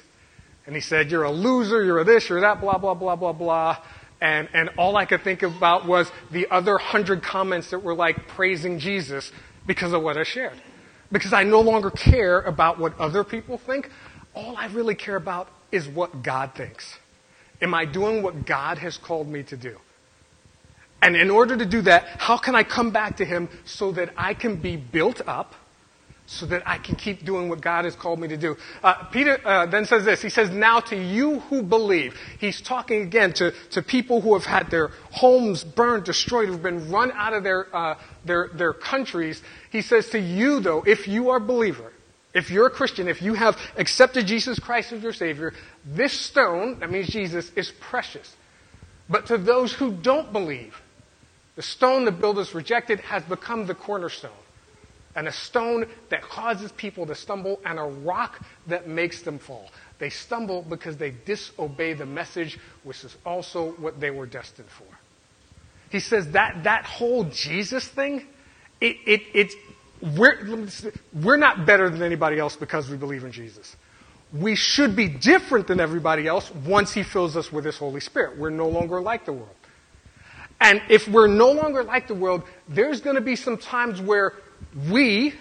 And 0.66 0.76
he 0.76 0.82
said, 0.82 1.12
You're 1.12 1.24
a 1.24 1.32
loser, 1.32 1.84
you're 1.84 2.00
a 2.00 2.04
this, 2.04 2.30
you're 2.30 2.42
that, 2.42 2.62
blah, 2.62 2.78
blah, 2.78 2.94
blah, 2.94 3.16
blah, 3.16 3.34
blah. 3.34 3.78
And, 4.22 4.48
and 4.54 4.70
all 4.78 4.96
I 4.96 5.06
could 5.06 5.22
think 5.24 5.44
about 5.44 5.86
was 5.86 6.10
the 6.32 6.48
other 6.50 6.78
hundred 6.78 7.24
comments 7.24 7.72
that 7.72 7.80
were 7.80 7.94
like 7.94 8.28
praising 8.30 8.80
Jesus 8.80 9.32
because 9.68 9.92
of 9.92 10.02
what 10.02 10.18
I 10.18 10.24
shared. 10.24 10.58
Because 11.12 11.34
I 11.34 11.44
no 11.44 11.60
longer 11.60 11.92
care 11.92 12.40
about 12.42 12.80
what 12.80 12.98
other 12.98 13.24
people 13.24 13.58
think. 13.58 13.90
All 14.34 14.56
I 14.56 14.68
really 14.68 14.96
care 14.96 15.18
about 15.18 15.50
is 15.72 15.88
what 15.88 16.24
God 16.24 16.52
thinks. 16.56 16.98
Am 17.62 17.74
I 17.74 17.86
doing 17.86 18.24
what 18.24 18.46
God 18.46 18.78
has 18.78 18.98
called 18.98 19.28
me 19.28 19.44
to 19.44 19.58
do? 19.58 19.78
And 21.04 21.18
in 21.18 21.30
order 21.30 21.58
to 21.58 21.66
do 21.66 21.82
that, 21.82 22.06
how 22.18 22.38
can 22.38 22.56
I 22.56 22.64
come 22.64 22.92
back 22.92 23.18
to 23.18 23.26
Him 23.26 23.50
so 23.66 23.92
that 23.92 24.14
I 24.16 24.34
can 24.34 24.56
be 24.56 24.78
built 24.78 25.22
up, 25.28 25.54
so 26.28 26.46
that 26.46 26.64
I 26.66 26.78
can 26.78 26.96
keep 26.96 27.26
doing 27.26 27.50
what 27.50 27.60
God 27.60 27.84
has 27.84 27.94
called 27.94 28.22
me 28.22 28.30
to 28.30 28.38
do? 28.38 28.56
Uh, 28.82 29.04
Peter 29.12 29.38
uh, 29.46 29.66
then 29.66 29.84
says 29.84 30.06
this. 30.06 30.22
He 30.22 30.30
says, 30.30 30.50
Now 30.50 30.80
to 30.80 30.96
you 30.96 31.42
who 31.42 31.62
believe. 31.62 32.18
He's 32.40 32.62
talking 32.62 33.02
again 33.02 33.34
to, 33.34 33.52
to 33.72 33.82
people 33.82 34.22
who 34.22 34.34
have 34.34 34.46
had 34.46 34.72
their 34.72 34.92
homes 35.12 35.66
burned, 35.66 36.06
destroyed, 36.06 36.48
who've 36.48 36.64
been 36.64 36.90
run 36.90 37.12
out 37.12 37.34
of 37.34 37.44
their, 37.44 37.76
uh, 37.76 38.00
their, 38.24 38.50
their 38.54 38.72
countries. 38.72 39.44
He 39.72 39.82
says, 39.82 40.08
To 40.12 40.20
you, 40.20 40.62
though, 40.62 40.84
if 40.88 41.06
you 41.06 41.32
are 41.32 41.38
a 41.38 41.42
believer, 41.42 41.92
if 42.34 42.50
you're 42.50 42.68
a 42.68 42.72
Christian, 42.72 43.10
if 43.10 43.22
you 43.22 43.34
have 43.34 43.60
accepted 43.76 44.26
Jesus 44.26 44.58
Christ 44.58 44.94
as 44.94 45.04
your 45.04 45.12
Savior, 45.12 45.52
this 45.86 46.14
stone, 46.14 46.80
that 46.80 46.90
means 46.90 47.08
Jesus, 47.08 47.52
is 47.58 47.74
precious. 47.82 48.38
But 49.10 49.26
to 49.26 49.38
those 49.38 49.74
who 49.74 49.92
don't 49.92 50.32
believe, 50.32 50.82
the 51.56 51.62
stone 51.62 52.06
the 52.06 52.12
builders 52.12 52.54
rejected 52.56 53.00
has 53.02 53.24
become 53.24 53.66
the 53.66 53.76
cornerstone. 53.76 54.32
And 55.16 55.28
a 55.28 55.32
stone 55.32 55.86
that 56.10 56.24
causes 56.24 56.72
people 56.72 57.06
to 57.06 57.14
stumble 57.14 57.60
and 57.66 57.78
a 57.78 57.84
rock 57.84 58.44
that 58.66 58.88
makes 58.88 59.22
them 59.22 59.38
fall. 59.38 59.70
They 60.00 60.10
stumble 60.10 60.64
because 60.64 60.98
they 60.98 61.12
disobey 61.12 61.94
the 61.94 62.06
message, 62.06 62.58
which 62.84 63.04
is 63.04 63.16
also 63.24 63.74
what 63.74 64.00
they 64.00 64.10
were 64.10 64.26
destined 64.26 64.70
for. 64.70 64.88
He 65.92 66.00
says 66.00 66.32
that 66.32 66.64
that 66.64 66.86
whole 66.86 67.26
Jesus 67.26 67.88
thing, 67.88 68.26
it, 68.82 68.98
it, 69.06 69.22
it, 69.36 69.54
we're, 70.18 70.68
we're 71.14 71.38
not 71.38 71.68
better 71.68 71.92
than 71.92 72.02
anybody 72.02 72.40
else 72.40 72.56
because 72.56 72.90
we 72.90 72.98
believe 72.98 73.24
in 73.24 73.32
Jesus. 73.32 73.76
We 74.34 74.56
should 74.56 74.96
be 74.96 75.08
different 75.08 75.68
than 75.68 75.80
everybody 75.80 76.26
else 76.26 76.52
once 76.66 76.92
He 76.92 77.04
fills 77.04 77.38
us 77.38 77.52
with 77.52 77.66
His 77.66 77.78
Holy 77.78 78.00
Spirit. 78.00 78.40
We're 78.40 78.50
no 78.50 78.68
longer 78.68 79.00
like 79.00 79.26
the 79.26 79.34
world. 79.34 79.56
And 80.64 80.82
if 80.90 81.10
we're 81.10 81.28
no 81.28 81.52
longer 81.52 81.84
like 81.84 82.08
the 82.08 82.16
world, 82.16 82.44
there's 82.70 83.02
going 83.02 83.18
to 83.18 83.22
be 83.22 83.36
some 83.36 83.58
times 83.58 84.02
where 84.02 84.34
we 84.90 85.34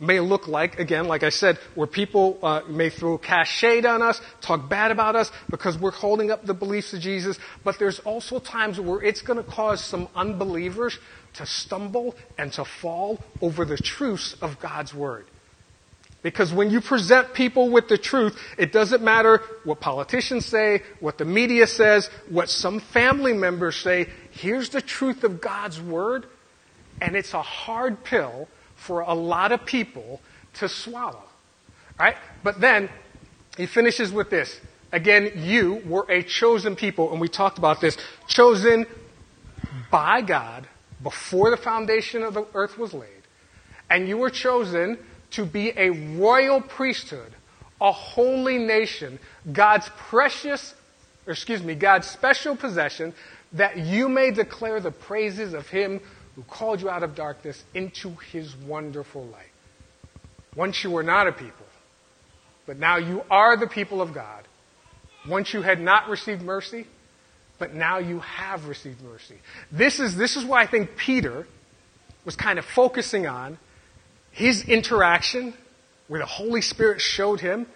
may 0.00 0.18
look 0.18 0.48
like, 0.48 0.80
again, 0.80 1.06
like 1.06 1.22
I 1.22 1.28
said, 1.28 1.58
where 1.76 1.86
people 1.86 2.40
uh, 2.42 2.62
may 2.68 2.90
throw 2.90 3.16
cast 3.16 3.52
shade 3.52 3.86
on 3.86 4.02
us, 4.02 4.20
talk 4.40 4.68
bad 4.68 4.90
about 4.90 5.14
us 5.14 5.30
because 5.48 5.78
we're 5.78 5.92
holding 5.92 6.32
up 6.32 6.44
the 6.44 6.54
beliefs 6.54 6.92
of 6.92 7.00
Jesus. 7.00 7.38
But 7.62 7.78
there's 7.78 8.00
also 8.00 8.40
times 8.40 8.80
where 8.80 9.00
it's 9.00 9.22
going 9.22 9.42
to 9.42 9.48
cause 9.48 9.82
some 9.82 10.08
unbelievers 10.16 10.98
to 11.34 11.46
stumble 11.46 12.16
and 12.36 12.52
to 12.54 12.64
fall 12.64 13.20
over 13.40 13.64
the 13.64 13.76
truths 13.76 14.34
of 14.42 14.58
God's 14.58 14.92
Word. 14.92 15.26
Because 16.24 16.54
when 16.54 16.70
you 16.70 16.80
present 16.80 17.34
people 17.34 17.68
with 17.68 17.88
the 17.88 17.98
truth, 17.98 18.40
it 18.56 18.72
doesn't 18.72 19.02
matter 19.02 19.42
what 19.62 19.80
politicians 19.80 20.46
say, 20.46 20.82
what 20.98 21.18
the 21.18 21.26
media 21.26 21.66
says, 21.66 22.08
what 22.30 22.48
some 22.48 22.80
family 22.80 23.34
members 23.34 23.76
say. 23.76 24.08
Here's 24.34 24.70
the 24.70 24.82
truth 24.82 25.22
of 25.22 25.40
God's 25.40 25.80
Word, 25.80 26.26
and 27.00 27.14
it's 27.14 27.34
a 27.34 27.42
hard 27.42 28.02
pill 28.02 28.48
for 28.74 29.00
a 29.00 29.14
lot 29.14 29.52
of 29.52 29.64
people 29.64 30.20
to 30.54 30.68
swallow. 30.68 31.22
Right? 31.98 32.16
But 32.42 32.60
then 32.60 32.88
he 33.56 33.66
finishes 33.66 34.12
with 34.12 34.30
this. 34.30 34.60
Again, 34.90 35.32
you 35.36 35.82
were 35.86 36.04
a 36.08 36.22
chosen 36.22 36.74
people, 36.74 37.12
and 37.12 37.20
we 37.20 37.28
talked 37.28 37.58
about 37.58 37.80
this. 37.80 37.96
Chosen 38.26 38.86
by 39.90 40.20
God 40.20 40.66
before 41.02 41.50
the 41.50 41.56
foundation 41.56 42.22
of 42.24 42.34
the 42.34 42.46
earth 42.54 42.76
was 42.76 42.92
laid. 42.92 43.08
And 43.88 44.08
you 44.08 44.18
were 44.18 44.30
chosen 44.30 44.98
to 45.32 45.44
be 45.46 45.72
a 45.76 45.90
royal 45.90 46.60
priesthood, 46.60 47.32
a 47.80 47.92
holy 47.92 48.58
nation, 48.58 49.20
God's 49.52 49.88
precious, 49.96 50.74
or 51.26 51.32
excuse 51.32 51.62
me, 51.62 51.74
God's 51.74 52.08
special 52.08 52.56
possession, 52.56 53.14
that 53.54 53.78
you 53.78 54.08
may 54.08 54.30
declare 54.30 54.80
the 54.80 54.90
praises 54.90 55.54
of 55.54 55.68
Him 55.68 56.00
who 56.36 56.42
called 56.42 56.80
you 56.80 56.90
out 56.90 57.02
of 57.02 57.14
darkness 57.14 57.64
into 57.74 58.10
His 58.30 58.54
wonderful 58.56 59.24
light. 59.26 59.50
Once 60.56 60.84
you 60.84 60.90
were 60.90 61.02
not 61.02 61.26
a 61.26 61.32
people, 61.32 61.66
but 62.66 62.78
now 62.78 62.96
you 62.96 63.22
are 63.30 63.56
the 63.56 63.66
people 63.66 64.00
of 64.00 64.12
God. 64.12 64.46
Once 65.28 65.52
you 65.54 65.62
had 65.62 65.80
not 65.80 66.08
received 66.08 66.42
mercy, 66.42 66.86
but 67.58 67.74
now 67.74 67.98
you 67.98 68.20
have 68.20 68.66
received 68.66 69.00
mercy. 69.02 69.36
This 69.70 70.00
is, 70.00 70.16
this 70.16 70.36
is 70.36 70.44
why 70.44 70.62
I 70.62 70.66
think 70.66 70.96
Peter 70.96 71.46
was 72.24 72.36
kind 72.36 72.58
of 72.58 72.64
focusing 72.64 73.26
on 73.26 73.58
his 74.30 74.68
interaction 74.68 75.54
where 76.08 76.20
the 76.20 76.26
Holy 76.26 76.60
Spirit 76.60 77.00
showed 77.00 77.40
him. 77.40 77.66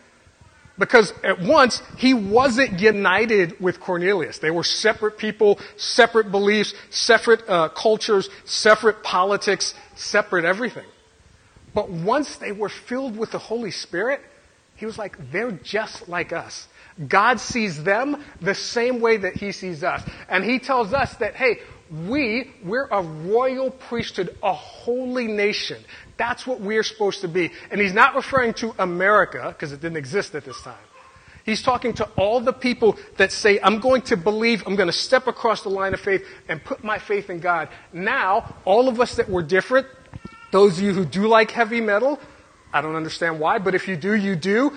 Because 0.78 1.12
at 1.25 1.40
once, 1.40 1.82
he 1.97 2.14
wasn't 2.14 2.78
united 2.80 3.61
with 3.61 3.80
Cornelius. 3.80 4.38
They 4.38 4.52
were 4.52 4.62
separate 4.62 5.18
people, 5.18 5.58
separate 5.76 6.30
beliefs, 6.30 6.73
separate 6.90 7.49
uh, 7.49 7.68
cultures, 7.70 8.28
separate 8.44 9.02
politics, 9.02 9.75
separate 9.97 10.44
everything. 10.44 10.87
But 11.75 11.90
once 11.90 12.37
they 12.37 12.52
were 12.52 12.68
filled 12.68 13.16
with 13.16 13.32
the 13.32 13.38
Holy 13.38 13.73
Spirit, 13.73 14.20
he 14.76 14.87
was 14.87 14.97
like, 14.97 15.16
they're 15.32 15.50
just 15.50 16.08
like 16.08 16.32
us. 16.32 16.68
God 17.06 17.40
sees 17.40 17.82
them 17.82 18.25
the 18.40 18.54
same 18.54 19.00
way 19.00 19.16
that 19.18 19.35
he 19.35 19.52
sees 19.52 19.82
us. 19.85 20.02
And 20.28 20.44
he 20.44 20.58
tells 20.58 20.92
us 20.92 21.14
that, 21.16 21.35
hey, 21.35 21.58
we, 21.90 22.50
we're 22.64 22.88
a 22.88 23.02
royal 23.02 23.71
priesthood, 23.71 24.37
a 24.42 24.52
holy 24.52 25.26
nation. 25.26 25.83
That's 26.16 26.47
what 26.47 26.61
we're 26.61 26.83
supposed 26.83 27.21
to 27.23 27.28
be. 27.28 27.50
And 27.71 27.80
he's 27.80 27.95
not 27.95 28.14
referring 28.14 28.54
to 28.54 28.75
America, 28.78 29.45
because 29.49 29.73
it 29.73 29.80
didn't 29.80 29.97
exist 29.97 30.35
at 30.35 30.45
this 30.45 30.61
time. 30.62 30.75
He's 31.45 31.62
talking 31.62 31.95
to 31.95 32.04
all 32.16 32.40
the 32.40 32.52
people 32.52 32.99
that 33.16 33.33
say, 33.33 33.59
I'm 33.62 33.80
going 33.80 34.02
to 34.02 34.16
believe, 34.18 34.64
I'm 34.66 34.76
going 34.76 34.88
to 34.88 34.92
step 34.92 35.26
across 35.26 35.62
the 35.62 35.71
line 35.71 35.95
of 35.95 36.00
faith 36.00 36.26
and 36.47 36.62
put 36.62 36.85
my 36.85 36.99
faith 36.99 37.30
in 37.30 37.40
God. 37.40 37.71
Now, 37.92 38.54
all 38.66 38.88
of 38.88 39.00
us 39.00 39.16
that 39.16 39.30
were 39.30 39.42
different, 39.42 39.87
those 40.52 40.76
of 40.76 40.85
you 40.85 40.92
who 40.92 41.07
do 41.07 41.26
like 41.26 41.50
heavy 41.50 41.80
metal, 41.80 42.21
I 42.71 42.83
don't 42.83 42.97
understand 42.97 43.40
why, 43.40 43.59
but 43.59 43.75
if 43.75 43.88
you 43.88 43.97
do, 43.97 44.14
you 44.14 44.37
do. 44.37 44.76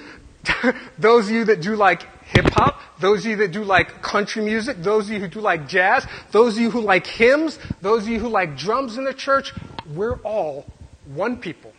those 0.98 1.28
of 1.28 1.32
you 1.32 1.46
that 1.46 1.62
do 1.62 1.76
like 1.76 2.04
hip 2.26 2.46
hop, 2.54 2.80
those 3.00 3.26
of 3.26 3.32
you 3.32 3.36
that 3.38 3.52
do 3.52 3.64
like 3.64 4.02
country 4.02 4.44
music, 4.44 4.78
those 4.78 5.08
of 5.08 5.14
you 5.14 5.20
who 5.20 5.28
do 5.28 5.42
like 5.42 5.68
jazz, 5.68 6.06
those 6.32 6.56
of 6.56 6.62
you 6.62 6.72
who 6.72 6.82
like 6.82 7.06
hymns, 7.06 7.60
those 7.82 8.04
of 8.04 8.10
you 8.10 8.20
who 8.20 8.30
like 8.30 8.58
drums 8.58 8.98
in 8.98 9.04
the 9.04 9.14
church, 9.14 9.54
we're 9.94 10.18
all 10.20 10.66
one 11.06 11.38
people 11.38 11.74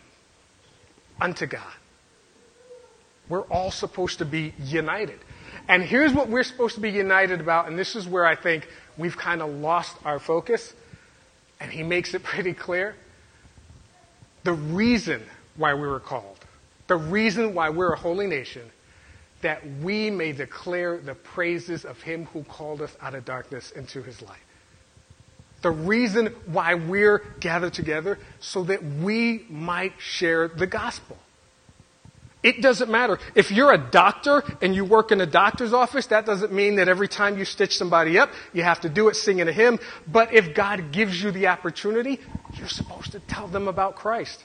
unto 1.19 1.45
God. 1.45 1.73
We're 3.29 3.43
all 3.43 3.71
supposed 3.71 4.19
to 4.19 4.25
be 4.25 4.53
united. 4.59 5.19
And 5.67 5.81
here's 5.81 6.13
what 6.13 6.29
we're 6.29 6.43
supposed 6.43 6.75
to 6.75 6.81
be 6.81 6.91
united 6.91 7.39
about, 7.39 7.67
and 7.67 7.79
this 7.79 7.95
is 7.95 8.07
where 8.07 8.25
I 8.25 8.35
think 8.35 8.67
we've 8.97 9.17
kind 9.17 9.41
of 9.41 9.49
lost 9.49 9.95
our 10.03 10.19
focus, 10.19 10.73
and 11.59 11.71
he 11.71 11.83
makes 11.83 12.13
it 12.13 12.23
pretty 12.23 12.53
clear. 12.53 12.95
The 14.43 14.53
reason 14.53 15.23
why 15.55 15.73
we 15.73 15.87
were 15.87 16.01
called, 16.01 16.42
the 16.87 16.95
reason 16.95 17.53
why 17.53 17.69
we're 17.69 17.93
a 17.93 17.97
holy 17.97 18.27
nation, 18.27 18.69
that 19.41 19.61
we 19.81 20.09
may 20.09 20.31
declare 20.31 20.97
the 20.97 21.15
praises 21.15 21.85
of 21.85 22.01
him 22.01 22.25
who 22.27 22.43
called 22.43 22.81
us 22.81 22.95
out 23.01 23.15
of 23.15 23.25
darkness 23.25 23.71
into 23.71 24.01
his 24.01 24.21
light. 24.21 24.37
The 25.61 25.71
reason 25.71 26.27
why 26.45 26.75
we're 26.75 27.19
gathered 27.39 27.73
together, 27.73 28.19
so 28.39 28.63
that 28.65 28.83
we 28.83 29.45
might 29.49 29.93
share 29.97 30.49
the 30.49 30.67
gospel. 30.67 31.17
It 32.43 32.61
doesn't 32.61 32.91
matter. 32.91 33.19
If 33.35 33.51
you're 33.51 33.71
a 33.71 33.77
doctor 33.77 34.43
and 34.61 34.75
you 34.75 34.83
work 34.83 35.13
in 35.13 35.21
a 35.21 35.25
doctor's 35.25 35.71
office, 35.71 36.07
that 36.07 36.25
doesn't 36.25 36.51
mean 36.51 36.75
that 36.75 36.89
every 36.89 37.07
time 37.07 37.37
you 37.37 37.45
stitch 37.45 37.77
somebody 37.77 38.19
up, 38.19 38.29
you 38.51 38.63
have 38.63 38.81
to 38.81 38.89
do 38.89 39.07
it 39.07 39.15
singing 39.15 39.47
a 39.47 39.53
hymn. 39.53 39.79
But 40.05 40.33
if 40.33 40.53
God 40.53 40.91
gives 40.91 41.23
you 41.23 41.31
the 41.31 41.47
opportunity, 41.47 42.19
you're 42.55 42.67
supposed 42.67 43.13
to 43.13 43.21
tell 43.21 43.47
them 43.47 43.69
about 43.69 43.95
Christ. 43.95 44.43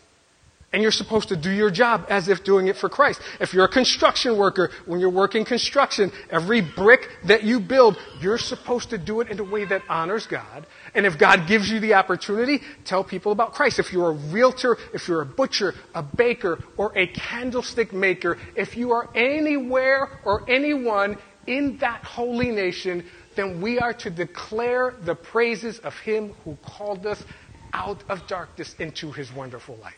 And 0.70 0.83
you're 0.83 0.92
supposed 0.92 1.31
to 1.31 1.37
do 1.37 1.50
your 1.50 1.70
job 1.70 2.04
as 2.11 2.28
if 2.28 2.44
doing 2.44 2.66
it 2.66 2.76
for 2.76 2.90
Christ. 2.90 3.22
If 3.40 3.54
you're 3.54 3.64
a 3.64 3.68
construction 3.68 4.37
worker, 4.37 4.70
when 4.85 5.00
you're 5.00 5.09
working 5.09 5.46
construction, 5.46 6.12
every 6.28 6.61
brick 6.61 7.09
that 7.24 7.42
you 7.42 7.59
build, 7.59 7.96
you're 8.20 8.37
supposed 8.37 8.90
to 8.90 8.98
do 8.98 9.22
it 9.22 9.31
in 9.31 9.40
a 9.40 9.44
way 9.44 9.64
that 9.64 9.81
honors 9.88 10.26
God. 10.26 10.66
And 10.94 11.07
if 11.07 11.16
God 11.16 11.46
gives 11.46 11.70
you 11.70 11.81
the 11.81 11.94
opportunity, 11.94 12.61
tell 12.85 13.02
people 13.02 13.33
about 13.33 13.54
Christ. 13.54 13.78
If 13.78 13.94
you're 13.94 14.11
a 14.11 14.12
realtor, 14.12 14.76
if 14.92 15.09
you're 15.09 15.22
a 15.22 15.26
butcher, 15.26 15.74
a 15.94 16.02
baker, 16.02 16.62
or 16.76 16.92
a 16.94 17.07
candlestick 17.07 17.94
maker, 17.94 18.37
if 18.54 18.76
you 18.76 18.92
are 18.92 19.09
anywhere 19.14 20.20
or 20.26 20.44
anyone 20.50 21.16
in 21.46 21.78
that 21.78 22.04
holy 22.04 22.50
nation, 22.50 23.07
then 23.37 23.62
we 23.62 23.78
are 23.78 23.94
to 23.94 24.11
declare 24.11 24.94
the 25.02 25.14
praises 25.14 25.78
of 25.78 25.94
Him 26.00 26.35
who 26.44 26.59
called 26.62 27.07
us 27.07 27.24
out 27.72 28.04
of 28.11 28.26
darkness 28.26 28.74
into 28.78 29.12
His 29.12 29.33
wonderful 29.33 29.76
light. 29.76 29.94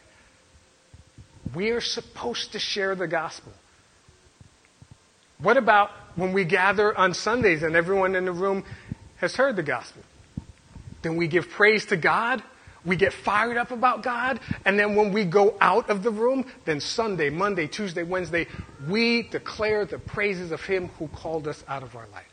We're 1.54 1.80
supposed 1.80 2.52
to 2.52 2.58
share 2.58 2.94
the 2.94 3.06
gospel. 3.06 3.52
What 5.38 5.56
about 5.56 5.90
when 6.16 6.32
we 6.32 6.44
gather 6.44 6.96
on 6.96 7.14
Sundays 7.14 7.62
and 7.62 7.74
everyone 7.74 8.14
in 8.14 8.26
the 8.26 8.32
room 8.32 8.64
has 9.16 9.36
heard 9.36 9.56
the 9.56 9.62
gospel? 9.62 10.02
Then 11.02 11.16
we 11.16 11.28
give 11.28 11.48
praise 11.48 11.86
to 11.86 11.96
God. 11.96 12.42
We 12.84 12.96
get 12.96 13.12
fired 13.12 13.56
up 13.56 13.70
about 13.70 14.02
God. 14.02 14.40
And 14.64 14.78
then 14.78 14.96
when 14.96 15.12
we 15.12 15.24
go 15.24 15.56
out 15.60 15.90
of 15.90 16.02
the 16.02 16.10
room, 16.10 16.46
then 16.64 16.80
Sunday, 16.80 17.30
Monday, 17.30 17.66
Tuesday, 17.66 18.02
Wednesday, 18.02 18.46
we 18.88 19.22
declare 19.22 19.84
the 19.84 19.98
praises 19.98 20.52
of 20.52 20.64
Him 20.64 20.88
who 20.98 21.08
called 21.08 21.48
us 21.48 21.62
out 21.68 21.82
of 21.82 21.96
our 21.96 22.06
life. 22.08 22.29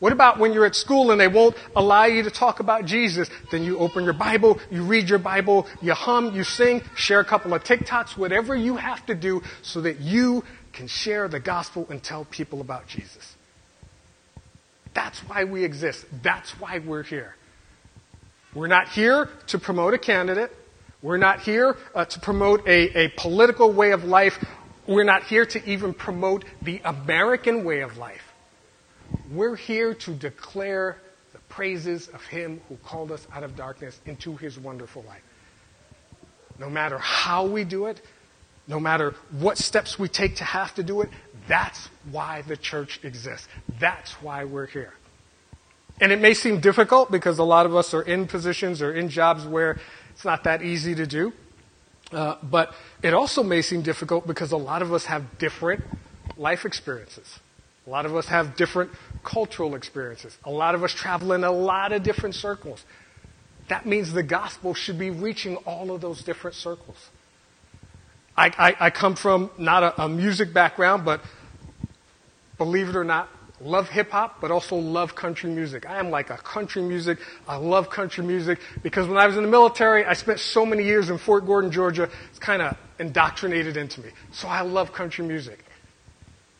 What 0.00 0.12
about 0.12 0.38
when 0.38 0.54
you're 0.54 0.64
at 0.64 0.74
school 0.74 1.10
and 1.10 1.20
they 1.20 1.28
won't 1.28 1.54
allow 1.76 2.06
you 2.06 2.22
to 2.22 2.30
talk 2.30 2.60
about 2.60 2.86
Jesus? 2.86 3.28
Then 3.52 3.62
you 3.62 3.78
open 3.78 4.04
your 4.04 4.14
Bible, 4.14 4.58
you 4.70 4.82
read 4.82 5.10
your 5.10 5.18
Bible, 5.18 5.66
you 5.82 5.92
hum, 5.92 6.34
you 6.34 6.42
sing, 6.42 6.82
share 6.96 7.20
a 7.20 7.24
couple 7.24 7.52
of 7.52 7.62
TikToks, 7.62 8.16
whatever 8.16 8.56
you 8.56 8.76
have 8.76 9.04
to 9.06 9.14
do 9.14 9.42
so 9.60 9.82
that 9.82 10.00
you 10.00 10.42
can 10.72 10.88
share 10.88 11.28
the 11.28 11.38
gospel 11.38 11.86
and 11.90 12.02
tell 12.02 12.24
people 12.24 12.62
about 12.62 12.86
Jesus. 12.86 13.36
That's 14.94 15.18
why 15.20 15.44
we 15.44 15.64
exist. 15.64 16.06
That's 16.22 16.50
why 16.58 16.78
we're 16.78 17.02
here. 17.02 17.36
We're 18.54 18.68
not 18.68 18.88
here 18.88 19.28
to 19.48 19.58
promote 19.58 19.92
a 19.92 19.98
candidate. 19.98 20.50
We're 21.02 21.18
not 21.18 21.40
here 21.40 21.76
uh, 21.94 22.06
to 22.06 22.20
promote 22.20 22.66
a, 22.66 23.04
a 23.04 23.08
political 23.16 23.72
way 23.72 23.92
of 23.92 24.04
life. 24.04 24.42
We're 24.86 25.04
not 25.04 25.24
here 25.24 25.44
to 25.44 25.64
even 25.70 25.92
promote 25.92 26.44
the 26.62 26.80
American 26.84 27.64
way 27.64 27.80
of 27.80 27.96
life. 27.98 28.29
We're 29.30 29.56
here 29.56 29.94
to 29.94 30.14
declare 30.14 30.98
the 31.32 31.38
praises 31.48 32.08
of 32.08 32.22
Him 32.24 32.60
who 32.68 32.76
called 32.76 33.12
us 33.12 33.26
out 33.32 33.42
of 33.42 33.56
darkness 33.56 34.00
into 34.06 34.36
His 34.36 34.58
wonderful 34.58 35.04
light. 35.06 35.22
No 36.58 36.68
matter 36.68 36.98
how 36.98 37.46
we 37.46 37.64
do 37.64 37.86
it, 37.86 38.00
no 38.66 38.78
matter 38.78 39.14
what 39.32 39.58
steps 39.58 39.98
we 39.98 40.08
take 40.08 40.36
to 40.36 40.44
have 40.44 40.74
to 40.74 40.82
do 40.82 41.00
it, 41.00 41.10
that's 41.48 41.88
why 42.10 42.42
the 42.42 42.56
church 42.56 43.00
exists. 43.02 43.48
That's 43.80 44.12
why 44.22 44.44
we're 44.44 44.66
here. 44.66 44.94
And 46.00 46.12
it 46.12 46.20
may 46.20 46.34
seem 46.34 46.60
difficult 46.60 47.10
because 47.10 47.38
a 47.38 47.44
lot 47.44 47.66
of 47.66 47.74
us 47.74 47.92
are 47.92 48.02
in 48.02 48.26
positions 48.26 48.80
or 48.80 48.92
in 48.94 49.08
jobs 49.08 49.44
where 49.44 49.78
it's 50.12 50.24
not 50.24 50.44
that 50.44 50.62
easy 50.62 50.94
to 50.94 51.06
do. 51.06 51.32
Uh, 52.12 52.36
but 52.42 52.74
it 53.02 53.14
also 53.14 53.42
may 53.42 53.62
seem 53.62 53.82
difficult 53.82 54.26
because 54.26 54.52
a 54.52 54.56
lot 54.56 54.82
of 54.82 54.92
us 54.92 55.04
have 55.04 55.38
different 55.38 55.84
life 56.36 56.64
experiences. 56.64 57.38
A 57.86 57.90
lot 57.90 58.06
of 58.06 58.14
us 58.14 58.26
have 58.26 58.56
different 58.56 58.90
cultural 59.24 59.74
experiences. 59.74 60.36
A 60.44 60.50
lot 60.50 60.74
of 60.74 60.84
us 60.84 60.92
travel 60.92 61.32
in 61.32 61.44
a 61.44 61.50
lot 61.50 61.92
of 61.92 62.02
different 62.02 62.34
circles. 62.34 62.84
That 63.68 63.86
means 63.86 64.12
the 64.12 64.22
gospel 64.22 64.74
should 64.74 64.98
be 64.98 65.10
reaching 65.10 65.56
all 65.58 65.90
of 65.90 66.00
those 66.00 66.22
different 66.22 66.56
circles. 66.56 67.10
I, 68.36 68.46
I, 68.58 68.86
I 68.86 68.90
come 68.90 69.16
from 69.16 69.50
not 69.58 69.82
a, 69.82 70.04
a 70.04 70.08
music 70.08 70.52
background, 70.52 71.04
but 71.04 71.20
believe 72.58 72.88
it 72.88 72.96
or 72.96 73.04
not, 73.04 73.28
love 73.60 73.88
hip 73.88 74.10
hop, 74.10 74.40
but 74.40 74.50
also 74.50 74.76
love 74.76 75.14
country 75.14 75.50
music. 75.50 75.88
I 75.88 75.98
am 75.98 76.10
like 76.10 76.30
a 76.30 76.36
country 76.36 76.82
music. 76.82 77.18
I 77.46 77.56
love 77.56 77.90
country 77.90 78.24
music 78.24 78.58
because 78.82 79.06
when 79.06 79.18
I 79.18 79.26
was 79.26 79.36
in 79.36 79.42
the 79.42 79.48
military, 79.48 80.04
I 80.04 80.14
spent 80.14 80.40
so 80.40 80.64
many 80.64 80.84
years 80.84 81.10
in 81.10 81.18
Fort 81.18 81.46
Gordon, 81.46 81.70
Georgia. 81.70 82.08
It's 82.30 82.38
kind 82.38 82.62
of 82.62 82.76
indoctrinated 82.98 83.76
into 83.76 84.00
me. 84.00 84.10
So 84.32 84.48
I 84.48 84.62
love 84.62 84.92
country 84.92 85.26
music. 85.26 85.64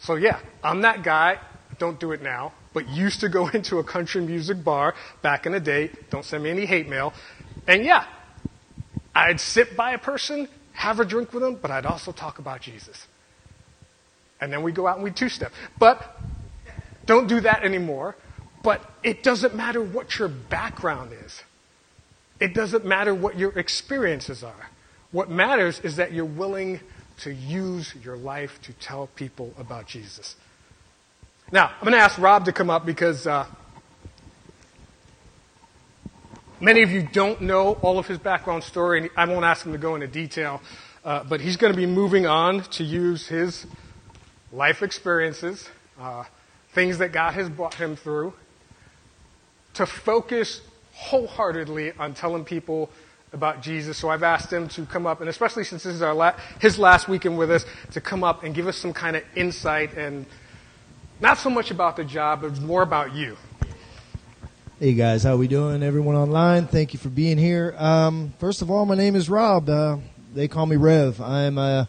So 0.00 0.16
yeah, 0.16 0.40
I'm 0.62 0.82
that 0.82 1.02
guy. 1.02 1.38
Don't 1.78 2.00
do 2.00 2.12
it 2.12 2.22
now, 2.22 2.52
but 2.72 2.88
used 2.88 3.20
to 3.20 3.28
go 3.28 3.48
into 3.54 3.78
a 3.78 3.84
country 3.84 4.20
music 4.20 4.62
bar 4.64 4.94
back 5.22 5.46
in 5.46 5.52
the 5.52 5.60
day. 5.60 5.90
Don't 6.10 6.24
send 6.24 6.42
me 6.42 6.50
any 6.50 6.66
hate 6.66 6.88
mail. 6.88 7.12
And 7.66 7.84
yeah, 7.84 8.06
I'd 9.14 9.40
sit 9.40 9.76
by 9.76 9.92
a 9.92 9.98
person, 9.98 10.48
have 10.72 11.00
a 11.00 11.04
drink 11.04 11.32
with 11.32 11.42
them, 11.42 11.58
but 11.60 11.70
I'd 11.70 11.86
also 11.86 12.12
talk 12.12 12.38
about 12.38 12.60
Jesus. 12.60 13.06
And 14.40 14.52
then 14.52 14.62
we 14.62 14.72
go 14.72 14.86
out 14.86 14.96
and 14.96 15.04
we 15.04 15.10
two 15.10 15.28
step. 15.28 15.52
But 15.78 16.18
don't 17.06 17.28
do 17.28 17.40
that 17.40 17.62
anymore. 17.62 18.16
But 18.62 18.82
it 19.02 19.22
doesn't 19.22 19.54
matter 19.54 19.82
what 19.82 20.18
your 20.18 20.28
background 20.28 21.12
is. 21.24 21.42
It 22.40 22.54
doesn't 22.54 22.84
matter 22.84 23.14
what 23.14 23.38
your 23.38 23.58
experiences 23.58 24.42
are. 24.42 24.70
What 25.12 25.30
matters 25.30 25.80
is 25.80 25.96
that 25.96 26.12
you're 26.12 26.24
willing 26.24 26.80
to 27.22 27.32
use 27.32 27.94
your 28.02 28.16
life 28.16 28.60
to 28.62 28.72
tell 28.74 29.08
people 29.08 29.52
about 29.58 29.86
Jesus. 29.86 30.36
Now, 31.52 31.66
I'm 31.66 31.84
going 31.84 31.92
to 31.92 31.98
ask 31.98 32.18
Rob 32.18 32.44
to 32.46 32.52
come 32.52 32.70
up 32.70 32.86
because 32.86 33.26
uh, 33.26 33.46
many 36.60 36.82
of 36.82 36.90
you 36.90 37.02
don't 37.02 37.40
know 37.42 37.72
all 37.82 37.98
of 37.98 38.06
his 38.06 38.18
background 38.18 38.62
story, 38.62 39.00
and 39.00 39.10
I 39.16 39.24
won't 39.26 39.44
ask 39.44 39.66
him 39.66 39.72
to 39.72 39.78
go 39.78 39.94
into 39.94 40.06
detail, 40.06 40.62
uh, 41.04 41.24
but 41.24 41.40
he's 41.40 41.56
going 41.56 41.72
to 41.72 41.76
be 41.76 41.86
moving 41.86 42.26
on 42.26 42.62
to 42.62 42.84
use 42.84 43.26
his 43.26 43.66
life 44.52 44.82
experiences, 44.82 45.68
uh, 45.98 46.24
things 46.72 46.98
that 46.98 47.12
God 47.12 47.34
has 47.34 47.48
brought 47.48 47.74
him 47.74 47.96
through, 47.96 48.32
to 49.74 49.86
focus 49.86 50.60
wholeheartedly 50.94 51.92
on 51.98 52.14
telling 52.14 52.44
people 52.44 52.90
about 53.32 53.62
Jesus. 53.62 53.96
So 53.96 54.08
I've 54.08 54.22
asked 54.22 54.52
him 54.52 54.68
to 54.70 54.84
come 54.86 55.06
up, 55.06 55.20
and 55.20 55.28
especially 55.28 55.64
since 55.64 55.84
this 55.84 55.94
is 55.94 56.02
our 56.02 56.14
la- 56.14 56.34
his 56.60 56.78
last 56.78 57.08
weekend 57.08 57.38
with 57.38 57.50
us, 57.50 57.64
to 57.92 58.00
come 58.00 58.24
up 58.24 58.42
and 58.42 58.54
give 58.54 58.66
us 58.66 58.76
some 58.76 58.92
kind 58.92 59.16
of 59.16 59.22
insight 59.36 59.94
and 59.96 60.26
not 61.20 61.38
so 61.38 61.50
much 61.50 61.70
about 61.70 61.96
the 61.96 62.04
job, 62.04 62.42
but 62.42 62.60
more 62.60 62.82
about 62.82 63.14
you. 63.14 63.36
Hey 64.80 64.94
guys, 64.94 65.22
how 65.22 65.36
we 65.36 65.46
doing? 65.46 65.82
Everyone 65.82 66.16
online, 66.16 66.66
thank 66.66 66.94
you 66.94 66.98
for 66.98 67.10
being 67.10 67.36
here. 67.36 67.74
Um, 67.76 68.32
first 68.38 68.62
of 68.62 68.70
all, 68.70 68.86
my 68.86 68.94
name 68.94 69.14
is 69.14 69.28
Rob. 69.28 69.68
Uh, 69.68 69.98
they 70.34 70.48
call 70.48 70.64
me 70.64 70.76
Rev. 70.76 71.20
I'm 71.20 71.58
a 71.58 71.88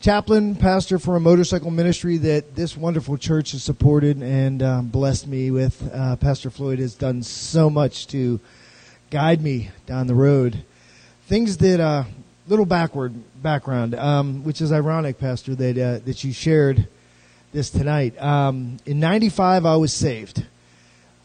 chaplain, 0.00 0.56
pastor 0.56 0.98
for 0.98 1.16
a 1.16 1.20
motorcycle 1.20 1.70
ministry 1.70 2.16
that 2.18 2.56
this 2.56 2.76
wonderful 2.76 3.18
church 3.18 3.52
has 3.52 3.62
supported 3.62 4.22
and 4.22 4.62
uh, 4.62 4.80
blessed 4.80 5.26
me 5.26 5.50
with. 5.50 5.90
Uh, 5.92 6.16
pastor 6.16 6.48
Floyd 6.48 6.78
has 6.78 6.94
done 6.94 7.22
so 7.22 7.68
much 7.68 8.06
to 8.08 8.40
guide 9.10 9.42
me 9.42 9.70
down 9.86 10.06
the 10.06 10.14
road. 10.14 10.64
Things 11.26 11.56
that 11.58 11.80
uh, 11.80 12.04
little 12.48 12.66
backward 12.66 13.14
background, 13.42 13.94
um, 13.94 14.44
which 14.44 14.60
is 14.60 14.72
ironic, 14.72 15.18
Pastor, 15.18 15.54
that 15.54 15.78
uh, 15.78 16.04
that 16.04 16.24
you 16.24 16.32
shared 16.32 16.88
this 17.52 17.70
tonight. 17.70 18.20
Um, 18.20 18.78
in 18.86 19.00
'95, 19.00 19.66
I 19.66 19.76
was 19.76 19.92
saved. 19.92 20.44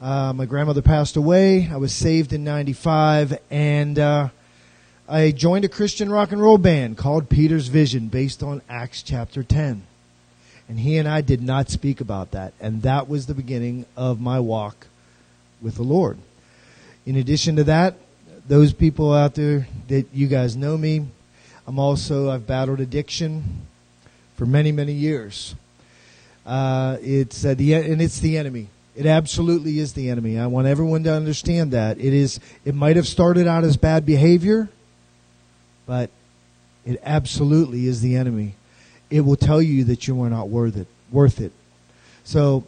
Uh, 0.01 0.33
my 0.33 0.45
grandmother 0.45 0.81
passed 0.81 1.15
away. 1.15 1.69
I 1.71 1.77
was 1.77 1.93
saved 1.93 2.33
in 2.33 2.43
95 2.43 3.37
and, 3.51 3.99
uh, 3.99 4.29
I 5.07 5.29
joined 5.29 5.63
a 5.63 5.69
Christian 5.69 6.09
rock 6.09 6.31
and 6.31 6.41
roll 6.41 6.57
band 6.57 6.97
called 6.97 7.29
Peter's 7.29 7.67
Vision 7.67 8.07
based 8.07 8.41
on 8.41 8.63
Acts 8.67 9.03
chapter 9.03 9.43
10. 9.43 9.83
And 10.67 10.79
he 10.79 10.97
and 10.97 11.07
I 11.07 11.21
did 11.21 11.43
not 11.43 11.69
speak 11.69 12.01
about 12.01 12.31
that. 12.31 12.53
And 12.59 12.81
that 12.81 13.09
was 13.09 13.27
the 13.27 13.35
beginning 13.35 13.85
of 13.95 14.19
my 14.19 14.39
walk 14.39 14.87
with 15.61 15.75
the 15.75 15.83
Lord. 15.83 16.17
In 17.05 17.15
addition 17.15 17.55
to 17.55 17.63
that, 17.63 17.95
those 18.47 18.73
people 18.73 19.13
out 19.13 19.33
there 19.33 19.67
that 19.87 20.07
you 20.13 20.27
guys 20.27 20.55
know 20.55 20.77
me, 20.77 21.07
I'm 21.65 21.79
also, 21.79 22.29
I've 22.29 22.45
battled 22.45 22.79
addiction 22.79 23.65
for 24.35 24.45
many, 24.45 24.71
many 24.71 24.93
years. 24.93 25.55
Uh, 26.45 26.97
it's 27.01 27.43
uh, 27.45 27.53
the, 27.55 27.73
and 27.73 28.01
it's 28.01 28.19
the 28.19 28.37
enemy. 28.37 28.67
It 28.95 29.05
absolutely 29.05 29.79
is 29.79 29.93
the 29.93 30.09
enemy. 30.09 30.37
I 30.37 30.47
want 30.47 30.67
everyone 30.67 31.03
to 31.03 31.13
understand 31.13 31.71
that. 31.71 31.97
It 31.97 32.13
is 32.13 32.39
it 32.65 32.75
might 32.75 32.97
have 32.97 33.07
started 33.07 33.47
out 33.47 33.63
as 33.63 33.77
bad 33.77 34.05
behavior, 34.05 34.69
but 35.87 36.09
it 36.85 36.99
absolutely 37.03 37.87
is 37.87 38.01
the 38.01 38.15
enemy. 38.15 38.55
It 39.09 39.21
will 39.21 39.37
tell 39.37 39.61
you 39.61 39.85
that 39.85 40.07
you 40.07 40.21
are 40.21 40.29
not 40.29 40.49
worth 40.49 40.75
it. 40.75 40.87
Worth 41.11 41.39
it. 41.39 41.51
So, 42.23 42.65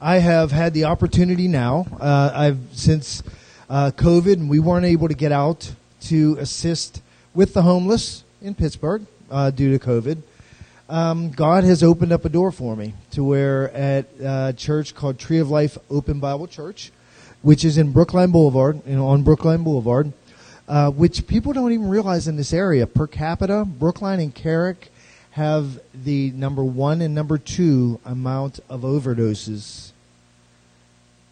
I 0.00 0.18
have 0.18 0.50
had 0.50 0.74
the 0.74 0.84
opportunity 0.84 1.46
now. 1.46 1.86
Uh, 2.00 2.30
I've 2.34 2.58
since 2.72 3.22
uh, 3.70 3.92
COVID, 3.96 4.34
and 4.34 4.50
we 4.50 4.58
weren't 4.58 4.84
able 4.84 5.08
to 5.08 5.14
get 5.14 5.32
out 5.32 5.72
to 6.02 6.36
assist 6.38 7.00
with 7.32 7.54
the 7.54 7.62
homeless 7.62 8.24
in 8.42 8.54
Pittsburgh 8.54 9.06
uh, 9.30 9.50
due 9.50 9.78
to 9.78 9.82
COVID 9.82 10.22
um, 10.90 11.30
God 11.30 11.62
has 11.62 11.82
opened 11.82 12.12
up 12.12 12.24
a 12.24 12.28
door 12.28 12.50
for 12.50 12.74
me 12.74 12.94
to 13.12 13.22
where 13.22 13.70
at 13.70 14.06
a 14.20 14.52
church 14.52 14.94
called 14.94 15.18
Tree 15.18 15.38
of 15.38 15.48
Life 15.48 15.78
Open 15.88 16.18
Bible 16.18 16.48
Church, 16.48 16.90
which 17.42 17.64
is 17.64 17.78
in 17.78 17.92
Brookline 17.92 18.32
Boulevard, 18.32 18.82
you 18.84 18.96
know, 18.96 19.06
on 19.06 19.22
Brookline 19.22 19.62
Boulevard, 19.62 20.12
uh, 20.68 20.90
which 20.90 21.28
people 21.28 21.52
don't 21.52 21.72
even 21.72 21.88
realize 21.88 22.26
in 22.26 22.36
this 22.36 22.52
area. 22.52 22.86
Per 22.88 23.06
capita, 23.06 23.64
Brookline 23.64 24.18
and 24.18 24.34
Carrick 24.34 24.90
have 25.32 25.80
the 25.94 26.32
number 26.32 26.64
one 26.64 27.00
and 27.00 27.14
number 27.14 27.38
two 27.38 28.00
amount 28.04 28.58
of 28.68 28.80
overdoses 28.80 29.92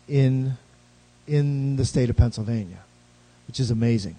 in 0.06 0.56
in 1.28 1.76
the 1.76 1.84
state 1.84 2.10
of 2.10 2.16
Pennsylvania, 2.16 2.78
which 3.46 3.60
is 3.60 3.70
amazing 3.70 4.16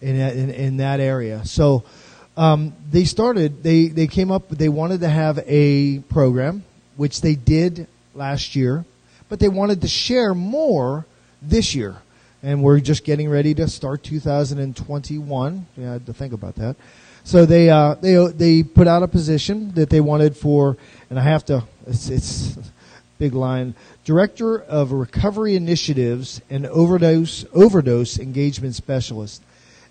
in 0.00 0.16
in, 0.16 0.50
in 0.50 0.76
that 0.78 1.00
area. 1.00 1.44
So 1.44 1.84
um, 2.36 2.72
they 2.90 3.04
started, 3.04 3.62
they, 3.62 3.88
they 3.88 4.06
came 4.06 4.30
up, 4.30 4.48
they 4.48 4.68
wanted 4.68 5.00
to 5.00 5.08
have 5.08 5.40
a 5.46 5.98
program, 6.08 6.64
which 6.96 7.20
they 7.20 7.34
did 7.34 7.86
last 8.14 8.56
year, 8.56 8.84
but 9.28 9.40
they 9.40 9.48
wanted 9.48 9.82
to 9.82 9.88
share 9.88 10.34
more 10.34 11.06
this 11.42 11.74
year. 11.74 11.96
And 12.42 12.62
we're 12.62 12.80
just 12.80 13.04
getting 13.04 13.28
ready 13.28 13.54
to 13.56 13.68
start 13.68 14.02
2021. 14.02 15.66
Yeah, 15.76 15.92
had 15.92 16.06
to 16.06 16.14
think 16.14 16.32
about 16.32 16.54
that. 16.54 16.76
So 17.24 17.44
they, 17.44 17.68
uh, 17.68 17.96
they, 17.96 18.14
they 18.28 18.62
put 18.62 18.88
out 18.88 19.02
a 19.02 19.08
position 19.08 19.74
that 19.74 19.90
they 19.90 20.00
wanted 20.00 20.34
for, 20.34 20.78
and 21.10 21.18
I 21.18 21.22
have 21.22 21.44
to, 21.46 21.64
it's, 21.86 22.08
it's 22.08 22.58
big 23.20 23.34
line, 23.34 23.74
Director 24.02 24.60
of 24.62 24.92
Recovery 24.92 25.54
Initiatives 25.54 26.40
and 26.48 26.66
Overdose, 26.66 27.44
Overdose 27.52 28.18
Engagement 28.18 28.74
Specialist. 28.74 29.42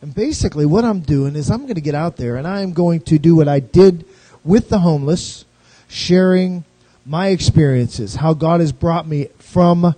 And 0.02 0.16
basically, 0.16 0.66
what 0.66 0.84
I'm 0.84 1.02
doing 1.02 1.36
is 1.36 1.50
I'm 1.50 1.62
going 1.62 1.76
to 1.76 1.82
get 1.82 1.94
out 1.94 2.18
there 2.18 2.36
and 2.36 2.48
I'm 2.48 2.74
going 2.74 3.02
to 3.02 3.20
do 3.20 3.36
what 3.36 3.48
I 3.48 3.60
did 3.60 4.04
with 4.44 4.70
the 4.70 4.80
homeless, 4.80 5.46
sharing 5.88 6.64
my 7.06 7.28
experiences, 7.28 8.16
how 8.16 8.34
God 8.34 8.62
has 8.62 8.72
brought 8.72 9.08
me 9.08 9.28
from, 9.38 9.94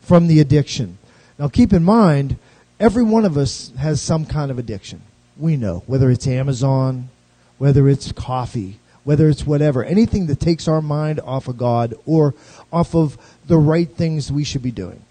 from 0.00 0.26
the 0.26 0.40
addiction. 0.40 0.96
Now, 1.38 1.48
keep 1.48 1.74
in 1.74 1.84
mind, 1.84 2.38
every 2.80 3.02
one 3.02 3.26
of 3.26 3.36
us 3.36 3.72
has 3.78 4.00
some 4.00 4.24
kind 4.24 4.50
of 4.50 4.58
addiction. 4.58 5.02
We 5.36 5.58
know, 5.58 5.82
whether 5.86 6.10
it's 6.10 6.26
Amazon, 6.26 7.10
whether 7.58 7.90
it's 7.90 8.10
coffee, 8.12 8.79
whether 9.04 9.28
it's 9.28 9.46
whatever, 9.46 9.84
anything 9.84 10.26
that 10.26 10.40
takes 10.40 10.68
our 10.68 10.82
mind 10.82 11.20
off 11.20 11.48
of 11.48 11.56
God 11.56 11.94
or 12.06 12.34
off 12.72 12.94
of 12.94 13.16
the 13.46 13.58
right 13.58 13.88
things 13.88 14.30
we 14.30 14.44
should 14.44 14.62
be 14.62 14.70
doing. 14.70 15.02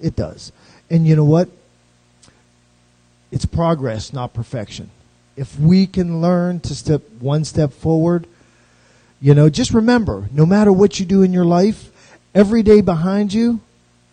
It 0.00 0.16
does. 0.16 0.52
And 0.90 1.06
you 1.06 1.16
know 1.16 1.24
what? 1.24 1.48
It's 3.30 3.46
progress, 3.46 4.12
not 4.12 4.34
perfection. 4.34 4.90
If 5.36 5.58
we 5.58 5.86
can 5.86 6.20
learn 6.20 6.60
to 6.60 6.74
step 6.74 7.02
one 7.18 7.44
step 7.44 7.72
forward, 7.72 8.26
you 9.20 9.34
know, 9.34 9.48
just 9.48 9.72
remember, 9.72 10.28
no 10.32 10.44
matter 10.44 10.72
what 10.72 11.00
you 11.00 11.06
do 11.06 11.22
in 11.22 11.32
your 11.32 11.44
life, 11.44 11.90
every 12.34 12.62
day 12.62 12.80
behind 12.80 13.32
you 13.32 13.60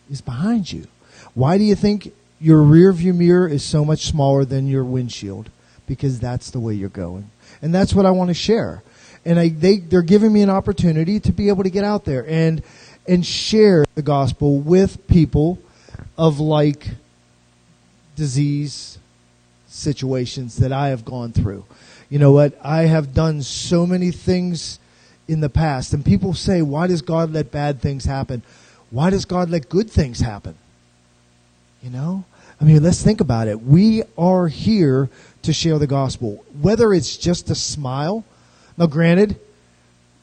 is 0.10 0.22
behind 0.22 0.72
you. 0.72 0.88
Why 1.34 1.58
do 1.58 1.63
you 1.63 1.76
think 1.76 2.13
your 2.39 2.62
rear 2.62 2.94
view 2.94 3.13
mirror 3.13 3.48
is 3.48 3.63
so 3.63 3.84
much 3.84 4.06
smaller 4.06 4.46
than 4.46 4.68
your 4.68 4.84
windshield? 4.84 5.50
Because 5.88 6.20
that's 6.20 6.52
the 6.52 6.60
way 6.60 6.74
you're 6.74 6.89
going. 6.89 7.32
And 7.62 7.74
that's 7.74 7.94
what 7.94 8.06
I 8.06 8.12
want 8.12 8.30
to 8.30 8.34
share. 8.34 8.84
And 9.30 9.39
I, 9.39 9.50
they, 9.50 9.78
they're 9.78 10.02
giving 10.02 10.34
me 10.34 10.42
an 10.42 10.50
opportunity 10.50 11.20
to 11.20 11.32
be 11.32 11.50
able 11.50 11.62
to 11.62 11.70
get 11.70 11.84
out 11.84 12.04
there 12.04 12.26
and, 12.28 12.63
and 13.08 13.24
share 13.24 13.86
the 13.94 14.02
gospel 14.02 14.60
with 14.60 15.08
people 15.08 15.60
of 16.18 16.39
like 16.39 16.88
disease, 18.15 18.98
situations 19.68 20.56
that 20.58 20.72
I 20.72 20.88
have 20.88 21.06
gone 21.06 21.32
through. 21.32 21.63
You 22.10 22.18
know 22.18 22.32
what? 22.32 22.58
I 22.63 22.88
have 22.88 23.13
done 23.13 23.44
so 23.44 23.86
many 23.86 24.10
things 24.10 24.80
in 25.28 25.42
the 25.42 25.50
past. 25.50 25.94
And 25.94 26.04
people 26.04 26.34
say, 26.34 26.63
why 26.63 26.88
does 26.88 27.04
God 27.04 27.32
let 27.32 27.52
bad 27.52 27.82
things 27.82 28.06
happen? 28.06 28.42
Why 28.89 29.12
does 29.12 29.26
God 29.26 29.52
let 29.52 29.70
good 29.70 29.92
things 29.92 30.22
happen? 30.22 30.56
You 31.84 31.92
know? 31.92 32.26
I 32.60 32.63
mean, 32.63 32.82
let's 32.82 33.04
think 33.04 33.22
about 33.22 33.48
it. 33.48 33.62
We 33.62 34.02
are 34.18 34.48
here 34.48 35.08
to 35.44 35.54
share 35.54 35.78
the 35.78 35.86
gospel. 35.86 36.44
Whether 36.60 36.96
it's 36.96 37.15
just 37.15 37.52
a 37.52 37.56
smile. 37.56 38.26
Now, 38.80 38.88
granted, 38.88 39.38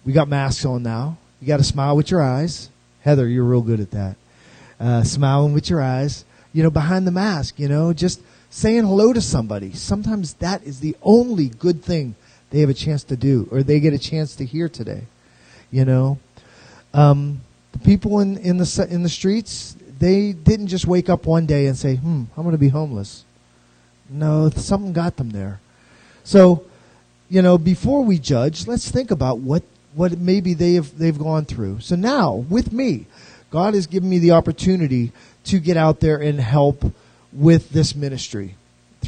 we 0.07 0.14
got 0.14 0.29
masks 0.29 0.64
on 0.64 0.83
now. 0.83 1.19
You 1.42 1.47
got 1.47 1.59
to 1.59 1.64
smile 1.64 1.95
with 1.95 2.11
your 2.11 2.23
eyes. 2.23 2.71
Heather, 3.03 3.29
you're 3.29 3.45
real 3.45 3.61
good 3.61 3.81
at 3.81 3.90
that. 3.90 4.16
Uh, 4.81 5.03
smiling 5.05 5.53
with 5.53 5.69
your 5.69 5.83
eyes. 5.83 6.25
You 6.55 6.62
know, 6.62 6.71
behind 6.71 7.07
the 7.07 7.11
mask, 7.11 7.59
you 7.59 7.69
know, 7.69 7.92
just 7.92 8.23
saying 8.49 8.85
hello 8.85 9.12
to 9.12 9.21
somebody. 9.21 9.75
Sometimes 9.75 10.33
that 10.35 10.62
is 10.62 10.81
the 10.81 10.97
only 11.03 11.51
good 11.51 11.85
thing 11.85 12.14
they 12.49 12.61
have 12.61 12.71
a 12.71 12.75
chance 12.75 13.05
to 13.05 13.16
do 13.16 13.47
or 13.51 13.62
they 13.62 13.79
get 13.79 13.92
a 13.92 13.99
chance 13.99 14.35
to 14.37 14.47
hear 14.47 14.71
today. 14.71 15.03
You 15.71 15.85
know, 15.85 16.19
um, 16.95 17.42
the 17.73 17.79
people 17.81 18.21
in, 18.21 18.38
in 18.38 18.57
the 18.57 18.87
in 18.88 19.03
the 19.03 19.11
streets 19.11 19.77
they 19.99 20.33
didn't 20.33 20.69
just 20.69 20.87
wake 20.87 21.11
up 21.11 21.27
one 21.27 21.45
day 21.45 21.66
and 21.66 21.77
say, 21.77 21.97
"Hmm, 21.97 22.25
I'm 22.35 22.42
going 22.42 22.53
to 22.53 22.59
be 22.59 22.69
homeless." 22.69 23.25
No, 24.09 24.49
something 24.49 24.95
got 24.95 25.16
them 25.16 25.31
there. 25.31 25.61
So, 26.25 26.64
you 27.29 27.43
know, 27.43 27.59
before 27.59 28.05
we 28.05 28.19
judge, 28.19 28.67
let's 28.67 28.91
think 28.91 29.11
about 29.11 29.39
what 29.39 29.62
what 29.95 30.19
maybe 30.19 30.53
they 30.53 30.75
have 30.75 30.97
they've 30.99 31.19
gone 31.19 31.45
through. 31.45 31.81
So 31.81 31.97
now, 31.97 32.35
with 32.35 32.73
me, 32.73 33.07
God 33.51 33.75
has 33.75 33.87
given 33.87 34.09
me 34.09 34.19
the 34.19 34.33
opportunity 34.33 35.12
to 35.45 35.59
get 35.59 35.77
out 35.77 36.01
there 36.01 36.19
and 36.19 36.39
help 36.39 36.93
with 37.33 37.71
this 37.71 37.95
ministry, 37.95 38.57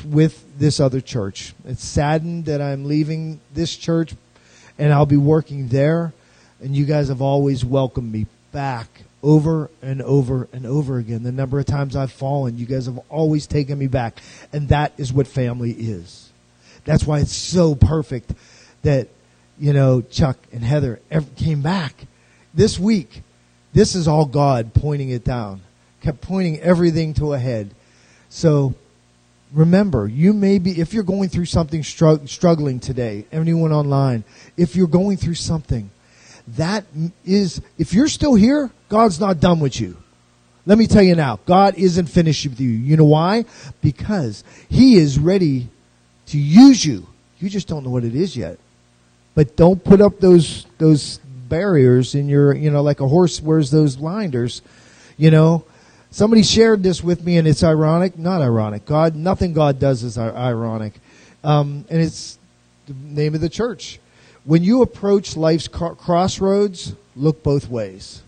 with 0.04 0.44
this 0.58 0.80
other 0.80 1.00
church. 1.00 1.54
It's 1.64 1.84
saddened 1.84 2.46
that 2.46 2.62
I'm 2.62 2.84
leaving 2.84 3.40
this 3.52 3.76
church 3.76 4.14
and 4.78 4.92
I'll 4.92 5.06
be 5.06 5.16
working 5.16 5.68
there. 5.68 6.12
And 6.60 6.74
you 6.74 6.84
guys 6.84 7.08
have 7.08 7.22
always 7.22 7.64
welcomed 7.64 8.10
me 8.10 8.26
back 8.52 8.88
over 9.22 9.70
and 9.82 10.00
over 10.02 10.48
and 10.52 10.66
over 10.66 10.98
again. 10.98 11.22
The 11.22 11.32
number 11.32 11.58
of 11.58 11.66
times 11.66 11.96
I've 11.96 12.12
fallen, 12.12 12.58
you 12.58 12.66
guys 12.66 12.86
have 12.86 12.98
always 13.08 13.46
taken 13.46 13.78
me 13.78 13.86
back. 13.86 14.20
And 14.52 14.68
that 14.68 14.92
is 14.96 15.12
what 15.12 15.26
family 15.26 15.72
is. 15.72 16.27
That's 16.88 17.04
why 17.04 17.18
it's 17.20 17.36
so 17.36 17.74
perfect 17.74 18.32
that, 18.80 19.08
you 19.58 19.74
know, 19.74 20.00
Chuck 20.00 20.38
and 20.52 20.64
Heather 20.64 21.00
came 21.36 21.60
back 21.60 22.06
this 22.54 22.78
week. 22.78 23.20
This 23.74 23.94
is 23.94 24.08
all 24.08 24.24
God 24.24 24.72
pointing 24.72 25.10
it 25.10 25.22
down, 25.22 25.60
kept 26.00 26.22
pointing 26.22 26.58
everything 26.60 27.12
to 27.14 27.34
a 27.34 27.38
head. 27.38 27.72
So 28.30 28.74
remember, 29.52 30.08
you 30.08 30.32
may 30.32 30.58
be, 30.58 30.80
if 30.80 30.94
you're 30.94 31.02
going 31.02 31.28
through 31.28 31.44
something 31.44 31.82
struggling 31.82 32.80
today, 32.80 33.26
anyone 33.32 33.70
online, 33.70 34.24
if 34.56 34.74
you're 34.74 34.86
going 34.86 35.18
through 35.18 35.34
something, 35.34 35.90
that 36.56 36.86
is, 37.22 37.60
if 37.76 37.92
you're 37.92 38.08
still 38.08 38.34
here, 38.34 38.70
God's 38.88 39.20
not 39.20 39.40
done 39.40 39.60
with 39.60 39.78
you. 39.78 39.98
Let 40.64 40.78
me 40.78 40.86
tell 40.86 41.02
you 41.02 41.16
now, 41.16 41.38
God 41.44 41.74
isn't 41.74 42.06
finished 42.06 42.46
with 42.46 42.58
you. 42.58 42.70
You 42.70 42.96
know 42.96 43.04
why? 43.04 43.44
Because 43.82 44.42
He 44.70 44.96
is 44.96 45.18
ready 45.18 45.68
to 46.28 46.38
use 46.38 46.84
you. 46.84 47.06
You 47.38 47.48
just 47.48 47.68
don't 47.68 47.84
know 47.84 47.90
what 47.90 48.04
it 48.04 48.14
is 48.14 48.36
yet. 48.36 48.58
But 49.34 49.56
don't 49.56 49.82
put 49.82 50.00
up 50.00 50.18
those, 50.18 50.66
those 50.78 51.18
barriers 51.48 52.14
in 52.14 52.28
your, 52.28 52.54
you 52.54 52.70
know, 52.70 52.82
like 52.82 53.00
a 53.00 53.08
horse 53.08 53.40
wears 53.40 53.70
those 53.70 53.96
blinders, 53.96 54.62
you 55.16 55.30
know. 55.30 55.64
Somebody 56.10 56.42
shared 56.42 56.82
this 56.82 57.04
with 57.04 57.22
me 57.22 57.36
and 57.36 57.46
it's 57.46 57.62
ironic, 57.62 58.18
not 58.18 58.40
ironic. 58.40 58.86
God, 58.86 59.14
nothing 59.14 59.52
God 59.52 59.78
does 59.78 60.02
is 60.02 60.16
ironic. 60.16 60.94
Um, 61.44 61.84
and 61.90 62.00
it's 62.00 62.38
the 62.86 62.94
name 62.94 63.34
of 63.34 63.40
the 63.40 63.48
church. 63.48 64.00
When 64.44 64.64
you 64.64 64.80
approach 64.80 65.36
life's 65.36 65.68
crossroads, 65.68 66.94
look 67.14 67.42
both 67.42 67.68
ways. 67.68 68.22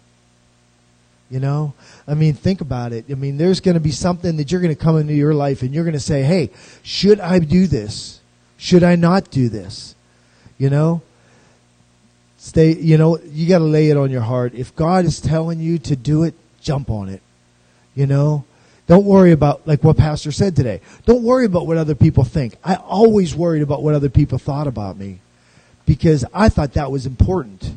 You 1.30 1.40
know, 1.40 1.74
I 2.10 2.14
mean, 2.14 2.34
think 2.34 2.60
about 2.60 2.92
it. 2.92 3.04
I 3.08 3.14
mean, 3.14 3.36
there's 3.36 3.60
going 3.60 3.74
to 3.74 3.80
be 3.80 3.92
something 3.92 4.36
that 4.38 4.50
you're 4.50 4.60
going 4.60 4.74
to 4.74 4.82
come 4.82 4.98
into 4.98 5.14
your 5.14 5.32
life 5.32 5.62
and 5.62 5.72
you're 5.72 5.84
going 5.84 5.94
to 5.94 6.00
say, 6.00 6.22
hey, 6.22 6.50
should 6.82 7.20
I 7.20 7.38
do 7.38 7.68
this? 7.68 8.18
Should 8.56 8.82
I 8.82 8.96
not 8.96 9.30
do 9.30 9.48
this? 9.48 9.94
You 10.58 10.70
know, 10.70 11.02
stay, 12.36 12.74
you 12.74 12.98
know, 12.98 13.20
you 13.20 13.48
got 13.48 13.58
to 13.58 13.64
lay 13.64 13.90
it 13.90 13.96
on 13.96 14.10
your 14.10 14.22
heart. 14.22 14.54
If 14.54 14.74
God 14.74 15.04
is 15.04 15.20
telling 15.20 15.60
you 15.60 15.78
to 15.78 15.94
do 15.94 16.24
it, 16.24 16.34
jump 16.60 16.90
on 16.90 17.08
it. 17.08 17.22
You 17.94 18.08
know, 18.08 18.44
don't 18.88 19.04
worry 19.04 19.30
about, 19.30 19.68
like 19.68 19.84
what 19.84 19.96
Pastor 19.96 20.32
said 20.32 20.56
today. 20.56 20.80
Don't 21.06 21.22
worry 21.22 21.44
about 21.44 21.68
what 21.68 21.76
other 21.76 21.94
people 21.94 22.24
think. 22.24 22.56
I 22.64 22.74
always 22.74 23.36
worried 23.36 23.62
about 23.62 23.84
what 23.84 23.94
other 23.94 24.10
people 24.10 24.36
thought 24.36 24.66
about 24.66 24.96
me 24.96 25.20
because 25.86 26.24
I 26.34 26.48
thought 26.48 26.72
that 26.72 26.90
was 26.90 27.06
important. 27.06 27.76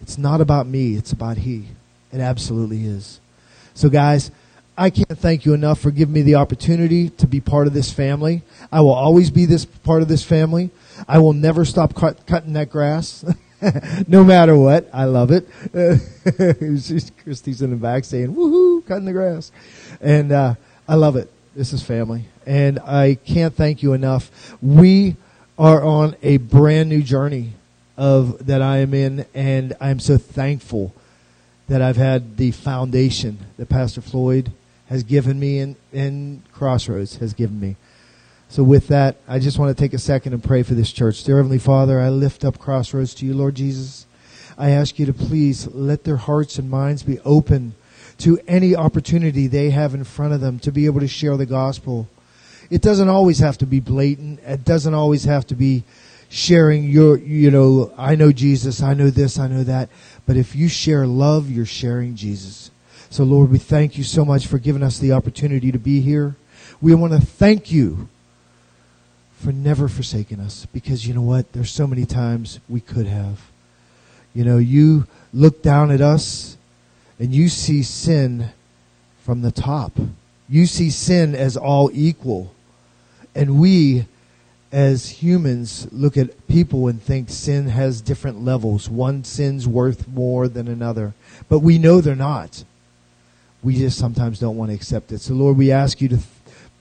It's 0.00 0.16
not 0.16 0.40
about 0.40 0.66
me, 0.66 0.94
it's 0.94 1.12
about 1.12 1.36
He. 1.36 1.68
It 2.12 2.20
absolutely 2.20 2.84
is. 2.84 3.20
So, 3.74 3.88
guys, 3.88 4.30
I 4.76 4.90
can't 4.90 5.18
thank 5.18 5.44
you 5.44 5.54
enough 5.54 5.80
for 5.80 5.90
giving 5.90 6.14
me 6.14 6.22
the 6.22 6.36
opportunity 6.36 7.10
to 7.10 7.26
be 7.26 7.40
part 7.40 7.66
of 7.66 7.74
this 7.74 7.92
family. 7.92 8.42
I 8.70 8.80
will 8.80 8.94
always 8.94 9.30
be 9.30 9.44
this 9.44 9.64
part 9.64 10.02
of 10.02 10.08
this 10.08 10.24
family. 10.24 10.70
I 11.06 11.18
will 11.18 11.32
never 11.32 11.64
stop 11.64 11.94
cut, 11.94 12.26
cutting 12.26 12.54
that 12.54 12.70
grass, 12.70 13.24
no 14.08 14.24
matter 14.24 14.56
what. 14.56 14.88
I 14.92 15.04
love 15.04 15.30
it. 15.30 15.46
Christy's 17.22 17.62
in 17.62 17.70
the 17.70 17.76
back 17.76 18.04
saying, 18.04 18.34
woohoo, 18.34 18.84
cutting 18.86 19.04
the 19.04 19.12
grass. 19.12 19.52
And 20.00 20.32
uh, 20.32 20.54
I 20.88 20.94
love 20.94 21.16
it. 21.16 21.30
This 21.54 21.72
is 21.72 21.82
family. 21.82 22.24
And 22.46 22.78
I 22.80 23.18
can't 23.26 23.54
thank 23.54 23.82
you 23.82 23.92
enough. 23.92 24.56
We 24.62 25.16
are 25.58 25.82
on 25.82 26.16
a 26.22 26.38
brand 26.38 26.88
new 26.88 27.02
journey 27.02 27.52
of 27.96 28.46
that 28.46 28.62
I 28.62 28.78
am 28.78 28.94
in, 28.94 29.26
and 29.34 29.74
I'm 29.80 30.00
so 30.00 30.16
thankful 30.16 30.94
that 31.72 31.80
I've 31.80 31.96
had 31.96 32.36
the 32.36 32.50
foundation 32.50 33.38
that 33.56 33.70
Pastor 33.70 34.02
Floyd 34.02 34.52
has 34.90 35.02
given 35.04 35.40
me 35.40 35.58
and, 35.58 35.74
and 35.90 36.42
Crossroads 36.52 37.16
has 37.16 37.32
given 37.32 37.58
me. 37.58 37.76
So 38.50 38.62
with 38.62 38.88
that, 38.88 39.16
I 39.26 39.38
just 39.38 39.58
want 39.58 39.74
to 39.74 39.82
take 39.82 39.94
a 39.94 39.98
second 39.98 40.34
and 40.34 40.44
pray 40.44 40.64
for 40.64 40.74
this 40.74 40.92
church. 40.92 41.24
Dear 41.24 41.38
Heavenly 41.38 41.58
Father, 41.58 41.98
I 41.98 42.10
lift 42.10 42.44
up 42.44 42.58
Crossroads 42.58 43.14
to 43.14 43.24
you, 43.24 43.32
Lord 43.32 43.54
Jesus. 43.54 44.04
I 44.58 44.68
ask 44.68 44.98
you 44.98 45.06
to 45.06 45.14
please 45.14 45.66
let 45.68 46.04
their 46.04 46.18
hearts 46.18 46.58
and 46.58 46.68
minds 46.68 47.04
be 47.04 47.18
open 47.20 47.74
to 48.18 48.38
any 48.46 48.76
opportunity 48.76 49.46
they 49.46 49.70
have 49.70 49.94
in 49.94 50.04
front 50.04 50.34
of 50.34 50.42
them 50.42 50.58
to 50.58 50.72
be 50.72 50.84
able 50.84 51.00
to 51.00 51.08
share 51.08 51.38
the 51.38 51.46
gospel. 51.46 52.06
It 52.68 52.82
doesn't 52.82 53.08
always 53.08 53.38
have 53.38 53.56
to 53.56 53.66
be 53.66 53.80
blatant. 53.80 54.40
It 54.40 54.66
doesn't 54.66 54.92
always 54.92 55.24
have 55.24 55.46
to 55.46 55.54
be 55.54 55.84
sharing 56.32 56.84
your, 56.84 57.18
you 57.18 57.50
know, 57.50 57.92
I 57.98 58.14
know 58.14 58.32
Jesus, 58.32 58.82
I 58.82 58.94
know 58.94 59.10
this, 59.10 59.38
I 59.38 59.48
know 59.48 59.64
that. 59.64 59.90
But 60.26 60.36
if 60.36 60.54
you 60.54 60.68
share 60.68 61.06
love, 61.06 61.50
you're 61.50 61.66
sharing 61.66 62.14
Jesus. 62.14 62.70
So, 63.10 63.24
Lord, 63.24 63.50
we 63.50 63.58
thank 63.58 63.98
you 63.98 64.04
so 64.04 64.24
much 64.24 64.46
for 64.46 64.58
giving 64.58 64.82
us 64.82 64.98
the 64.98 65.12
opportunity 65.12 65.72
to 65.72 65.78
be 65.78 66.00
here. 66.00 66.36
We 66.80 66.94
want 66.94 67.12
to 67.12 67.20
thank 67.20 67.70
you 67.70 68.08
for 69.34 69.52
never 69.52 69.88
forsaking 69.88 70.40
us 70.40 70.66
because 70.66 71.06
you 71.06 71.14
know 71.14 71.22
what? 71.22 71.52
There's 71.52 71.70
so 71.70 71.86
many 71.86 72.06
times 72.06 72.60
we 72.68 72.80
could 72.80 73.06
have. 73.06 73.40
You 74.34 74.44
know, 74.44 74.58
you 74.58 75.06
look 75.34 75.62
down 75.62 75.90
at 75.90 76.00
us 76.00 76.56
and 77.18 77.34
you 77.34 77.48
see 77.48 77.82
sin 77.82 78.50
from 79.22 79.42
the 79.42 79.52
top. 79.52 79.92
You 80.48 80.66
see 80.66 80.90
sin 80.90 81.34
as 81.34 81.56
all 81.56 81.90
equal. 81.92 82.54
And 83.34 83.60
we 83.60 84.06
as 84.72 85.22
humans 85.22 85.86
look 85.92 86.16
at 86.16 86.48
people 86.48 86.88
and 86.88 87.00
think 87.00 87.28
sin 87.28 87.68
has 87.68 88.00
different 88.00 88.42
levels. 88.42 88.88
One 88.88 89.22
sin's 89.22 89.68
worth 89.68 90.08
more 90.08 90.48
than 90.48 90.66
another. 90.66 91.12
But 91.50 91.58
we 91.58 91.78
know 91.78 92.00
they're 92.00 92.16
not. 92.16 92.64
We 93.62 93.76
just 93.76 93.98
sometimes 93.98 94.40
don't 94.40 94.56
want 94.56 94.70
to 94.70 94.74
accept 94.74 95.12
it. 95.12 95.20
So 95.20 95.34
Lord, 95.34 95.58
we 95.58 95.70
ask 95.70 96.00
you 96.00 96.08
to 96.08 96.18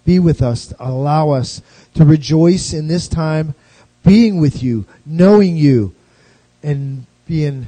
be 0.06 0.20
with 0.20 0.42
us, 0.42 0.74
allow 0.80 1.32
us 1.32 1.62
to 1.94 2.06
rejoice 2.06 2.74
in 2.74 2.88
this 2.88 3.08
time, 3.08 3.54
being 4.04 4.40
with 4.40 4.64
you, 4.64 4.86
knowing 5.06 5.58
you, 5.58 5.94
and 6.64 7.06
being 7.28 7.68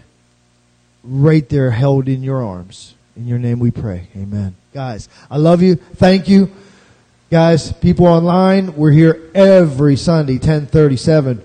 right 1.04 1.48
there 1.50 1.72
held 1.72 2.08
in 2.08 2.24
your 2.24 2.44
arms. 2.44 2.96
In 3.16 3.28
your 3.28 3.40
name 3.40 3.60
we 3.60 3.70
pray. 3.70 4.08
Amen. 4.16 4.56
Guys, 4.74 5.10
I 5.30 5.38
love 5.38 5.62
you. 5.62 5.76
Thank 5.76 6.28
you. 6.28 6.52
Guys, 7.34 7.74
people 7.74 8.06
online, 8.06 8.76
we're 8.76 8.92
here 8.92 9.32
every 9.34 9.96
Sunday, 9.96 10.34
1037. 10.34 11.44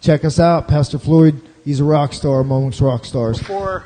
Check 0.00 0.24
us 0.24 0.38
out. 0.38 0.68
Pastor 0.68 0.96
Floyd, 0.96 1.42
he's 1.64 1.80
a 1.80 1.84
rock 1.84 2.12
star 2.12 2.38
amongst 2.38 2.80
rock 2.80 3.04
stars. 3.04 3.38
Before, 3.38 3.82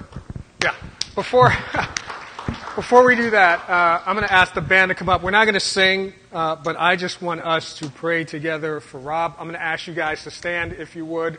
yeah, 0.62 0.74
before, 1.14 1.48
before 2.76 3.02
we 3.02 3.16
do 3.16 3.30
that, 3.30 3.66
uh, 3.66 4.02
I'm 4.04 4.14
going 4.14 4.28
to 4.28 4.32
ask 4.34 4.52
the 4.52 4.61
band 4.61 4.90
to 4.90 4.94
come 4.94 5.08
up. 5.08 5.22
We're 5.22 5.30
not 5.30 5.46
going 5.46 5.54
to 5.54 5.61
sing, 5.61 6.12
uh, 6.34 6.56
but 6.56 6.76
I 6.78 6.96
just 6.96 7.22
want 7.22 7.40
us 7.40 7.78
to 7.78 7.88
pray 7.88 8.24
together 8.24 8.80
for 8.80 9.00
Rob. 9.00 9.34
I'm 9.38 9.46
going 9.46 9.58
to 9.58 9.64
ask 9.64 9.87
you 9.87 9.94
guys 9.94 10.24
to 10.24 10.30
stand 10.30 10.74
if 10.74 10.94
you 10.94 11.06
would. 11.06 11.38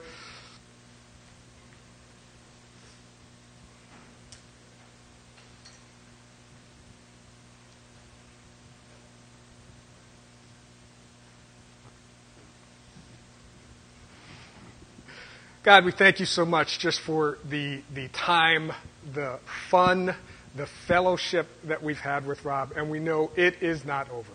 God, 15.62 15.84
we 15.84 15.92
thank 15.92 16.22
you 16.22 16.26
so 16.26 16.46
much 16.46 16.80
just 16.80 17.02
for 17.02 17.38
the, 17.50 17.82
the 17.94 18.08
time, 18.10 18.72
the 19.14 19.40
fun, 19.70 20.16
the 20.56 20.66
fellowship 20.66 21.48
that 21.66 21.84
we've 21.84 22.00
had 22.00 22.26
with 22.26 22.46
Rob, 22.46 22.72
and 22.78 22.90
we 22.90 23.00
know 23.00 23.30
it 23.36 23.62
is 23.62 23.84
not 23.84 24.10
over. 24.10 24.32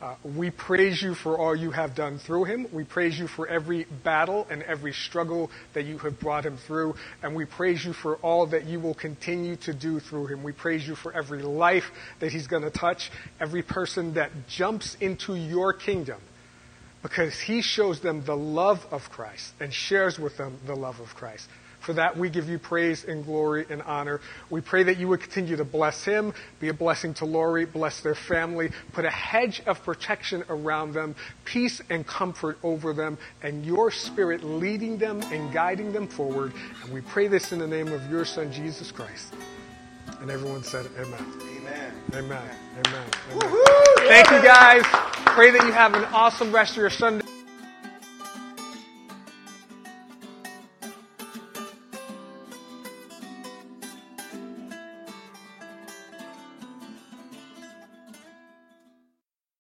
Uh, 0.00 0.14
we 0.24 0.48
praise 0.50 1.02
you 1.02 1.14
for 1.14 1.36
all 1.36 1.54
you 1.54 1.70
have 1.70 1.94
done 1.94 2.18
through 2.18 2.44
him. 2.44 2.66
We 2.72 2.84
praise 2.84 3.18
you 3.18 3.26
for 3.26 3.46
every 3.46 3.84
battle 4.04 4.46
and 4.48 4.62
every 4.62 4.94
struggle 4.94 5.50
that 5.74 5.84
you 5.84 5.98
have 5.98 6.18
brought 6.18 6.46
him 6.46 6.56
through. 6.56 6.94
And 7.22 7.34
we 7.34 7.44
praise 7.44 7.84
you 7.84 7.92
for 7.92 8.16
all 8.16 8.46
that 8.46 8.64
you 8.64 8.80
will 8.80 8.94
continue 8.94 9.56
to 9.56 9.74
do 9.74 10.00
through 10.00 10.28
him. 10.28 10.42
We 10.42 10.52
praise 10.52 10.88
you 10.88 10.94
for 10.94 11.12
every 11.12 11.42
life 11.42 11.90
that 12.20 12.32
he's 12.32 12.46
going 12.46 12.62
to 12.62 12.70
touch, 12.70 13.10
every 13.38 13.62
person 13.62 14.14
that 14.14 14.30
jumps 14.48 14.96
into 14.98 15.34
your 15.34 15.74
kingdom 15.74 16.22
because 17.02 17.38
he 17.38 17.62
shows 17.62 18.00
them 18.00 18.24
the 18.24 18.36
love 18.36 18.86
of 18.90 19.10
Christ 19.10 19.54
and 19.60 19.72
shares 19.72 20.18
with 20.18 20.36
them 20.36 20.58
the 20.66 20.74
love 20.74 21.00
of 21.00 21.14
Christ. 21.14 21.48
For 21.80 21.92
that, 21.94 22.16
we 22.16 22.28
give 22.28 22.48
you 22.48 22.58
praise 22.58 23.04
and 23.04 23.24
glory 23.24 23.64
and 23.70 23.82
honor. 23.82 24.20
We 24.50 24.60
pray 24.60 24.82
that 24.82 24.98
you 24.98 25.08
would 25.08 25.20
continue 25.20 25.56
to 25.56 25.64
bless 25.64 26.04
him, 26.04 26.34
be 26.60 26.68
a 26.68 26.74
blessing 26.74 27.14
to 27.14 27.24
Lori, 27.24 27.64
bless 27.66 28.00
their 28.00 28.16
family, 28.16 28.72
put 28.92 29.04
a 29.04 29.10
hedge 29.10 29.62
of 29.64 29.82
protection 29.84 30.42
around 30.48 30.92
them, 30.92 31.14
peace 31.44 31.80
and 31.88 32.06
comfort 32.06 32.58
over 32.62 32.92
them, 32.92 33.16
and 33.42 33.64
your 33.64 33.90
spirit 33.90 34.42
leading 34.42 34.98
them 34.98 35.22
and 35.32 35.52
guiding 35.52 35.92
them 35.92 36.08
forward. 36.08 36.52
And 36.82 36.92
we 36.92 37.00
pray 37.00 37.28
this 37.28 37.52
in 37.52 37.60
the 37.60 37.66
name 37.66 37.88
of 37.88 38.10
your 38.10 38.24
son, 38.24 38.52
Jesus 38.52 38.90
Christ. 38.90 39.34
And 40.20 40.30
everyone 40.30 40.64
said, 40.64 40.86
Amen. 40.98 41.24
Amen. 41.42 41.94
Amen. 42.14 42.50
Amen. 42.86 43.08
Amen. 43.32 43.64
Thank 43.98 44.30
you 44.30 44.42
guys. 44.42 44.82
Pray 45.36 45.50
that 45.52 45.64
you 45.64 45.72
have 45.72 45.94
an 45.94 46.04
awesome 46.06 46.52
rest 46.52 46.72
of 46.72 46.78
your 46.78 46.90
Sunday. 46.90 47.27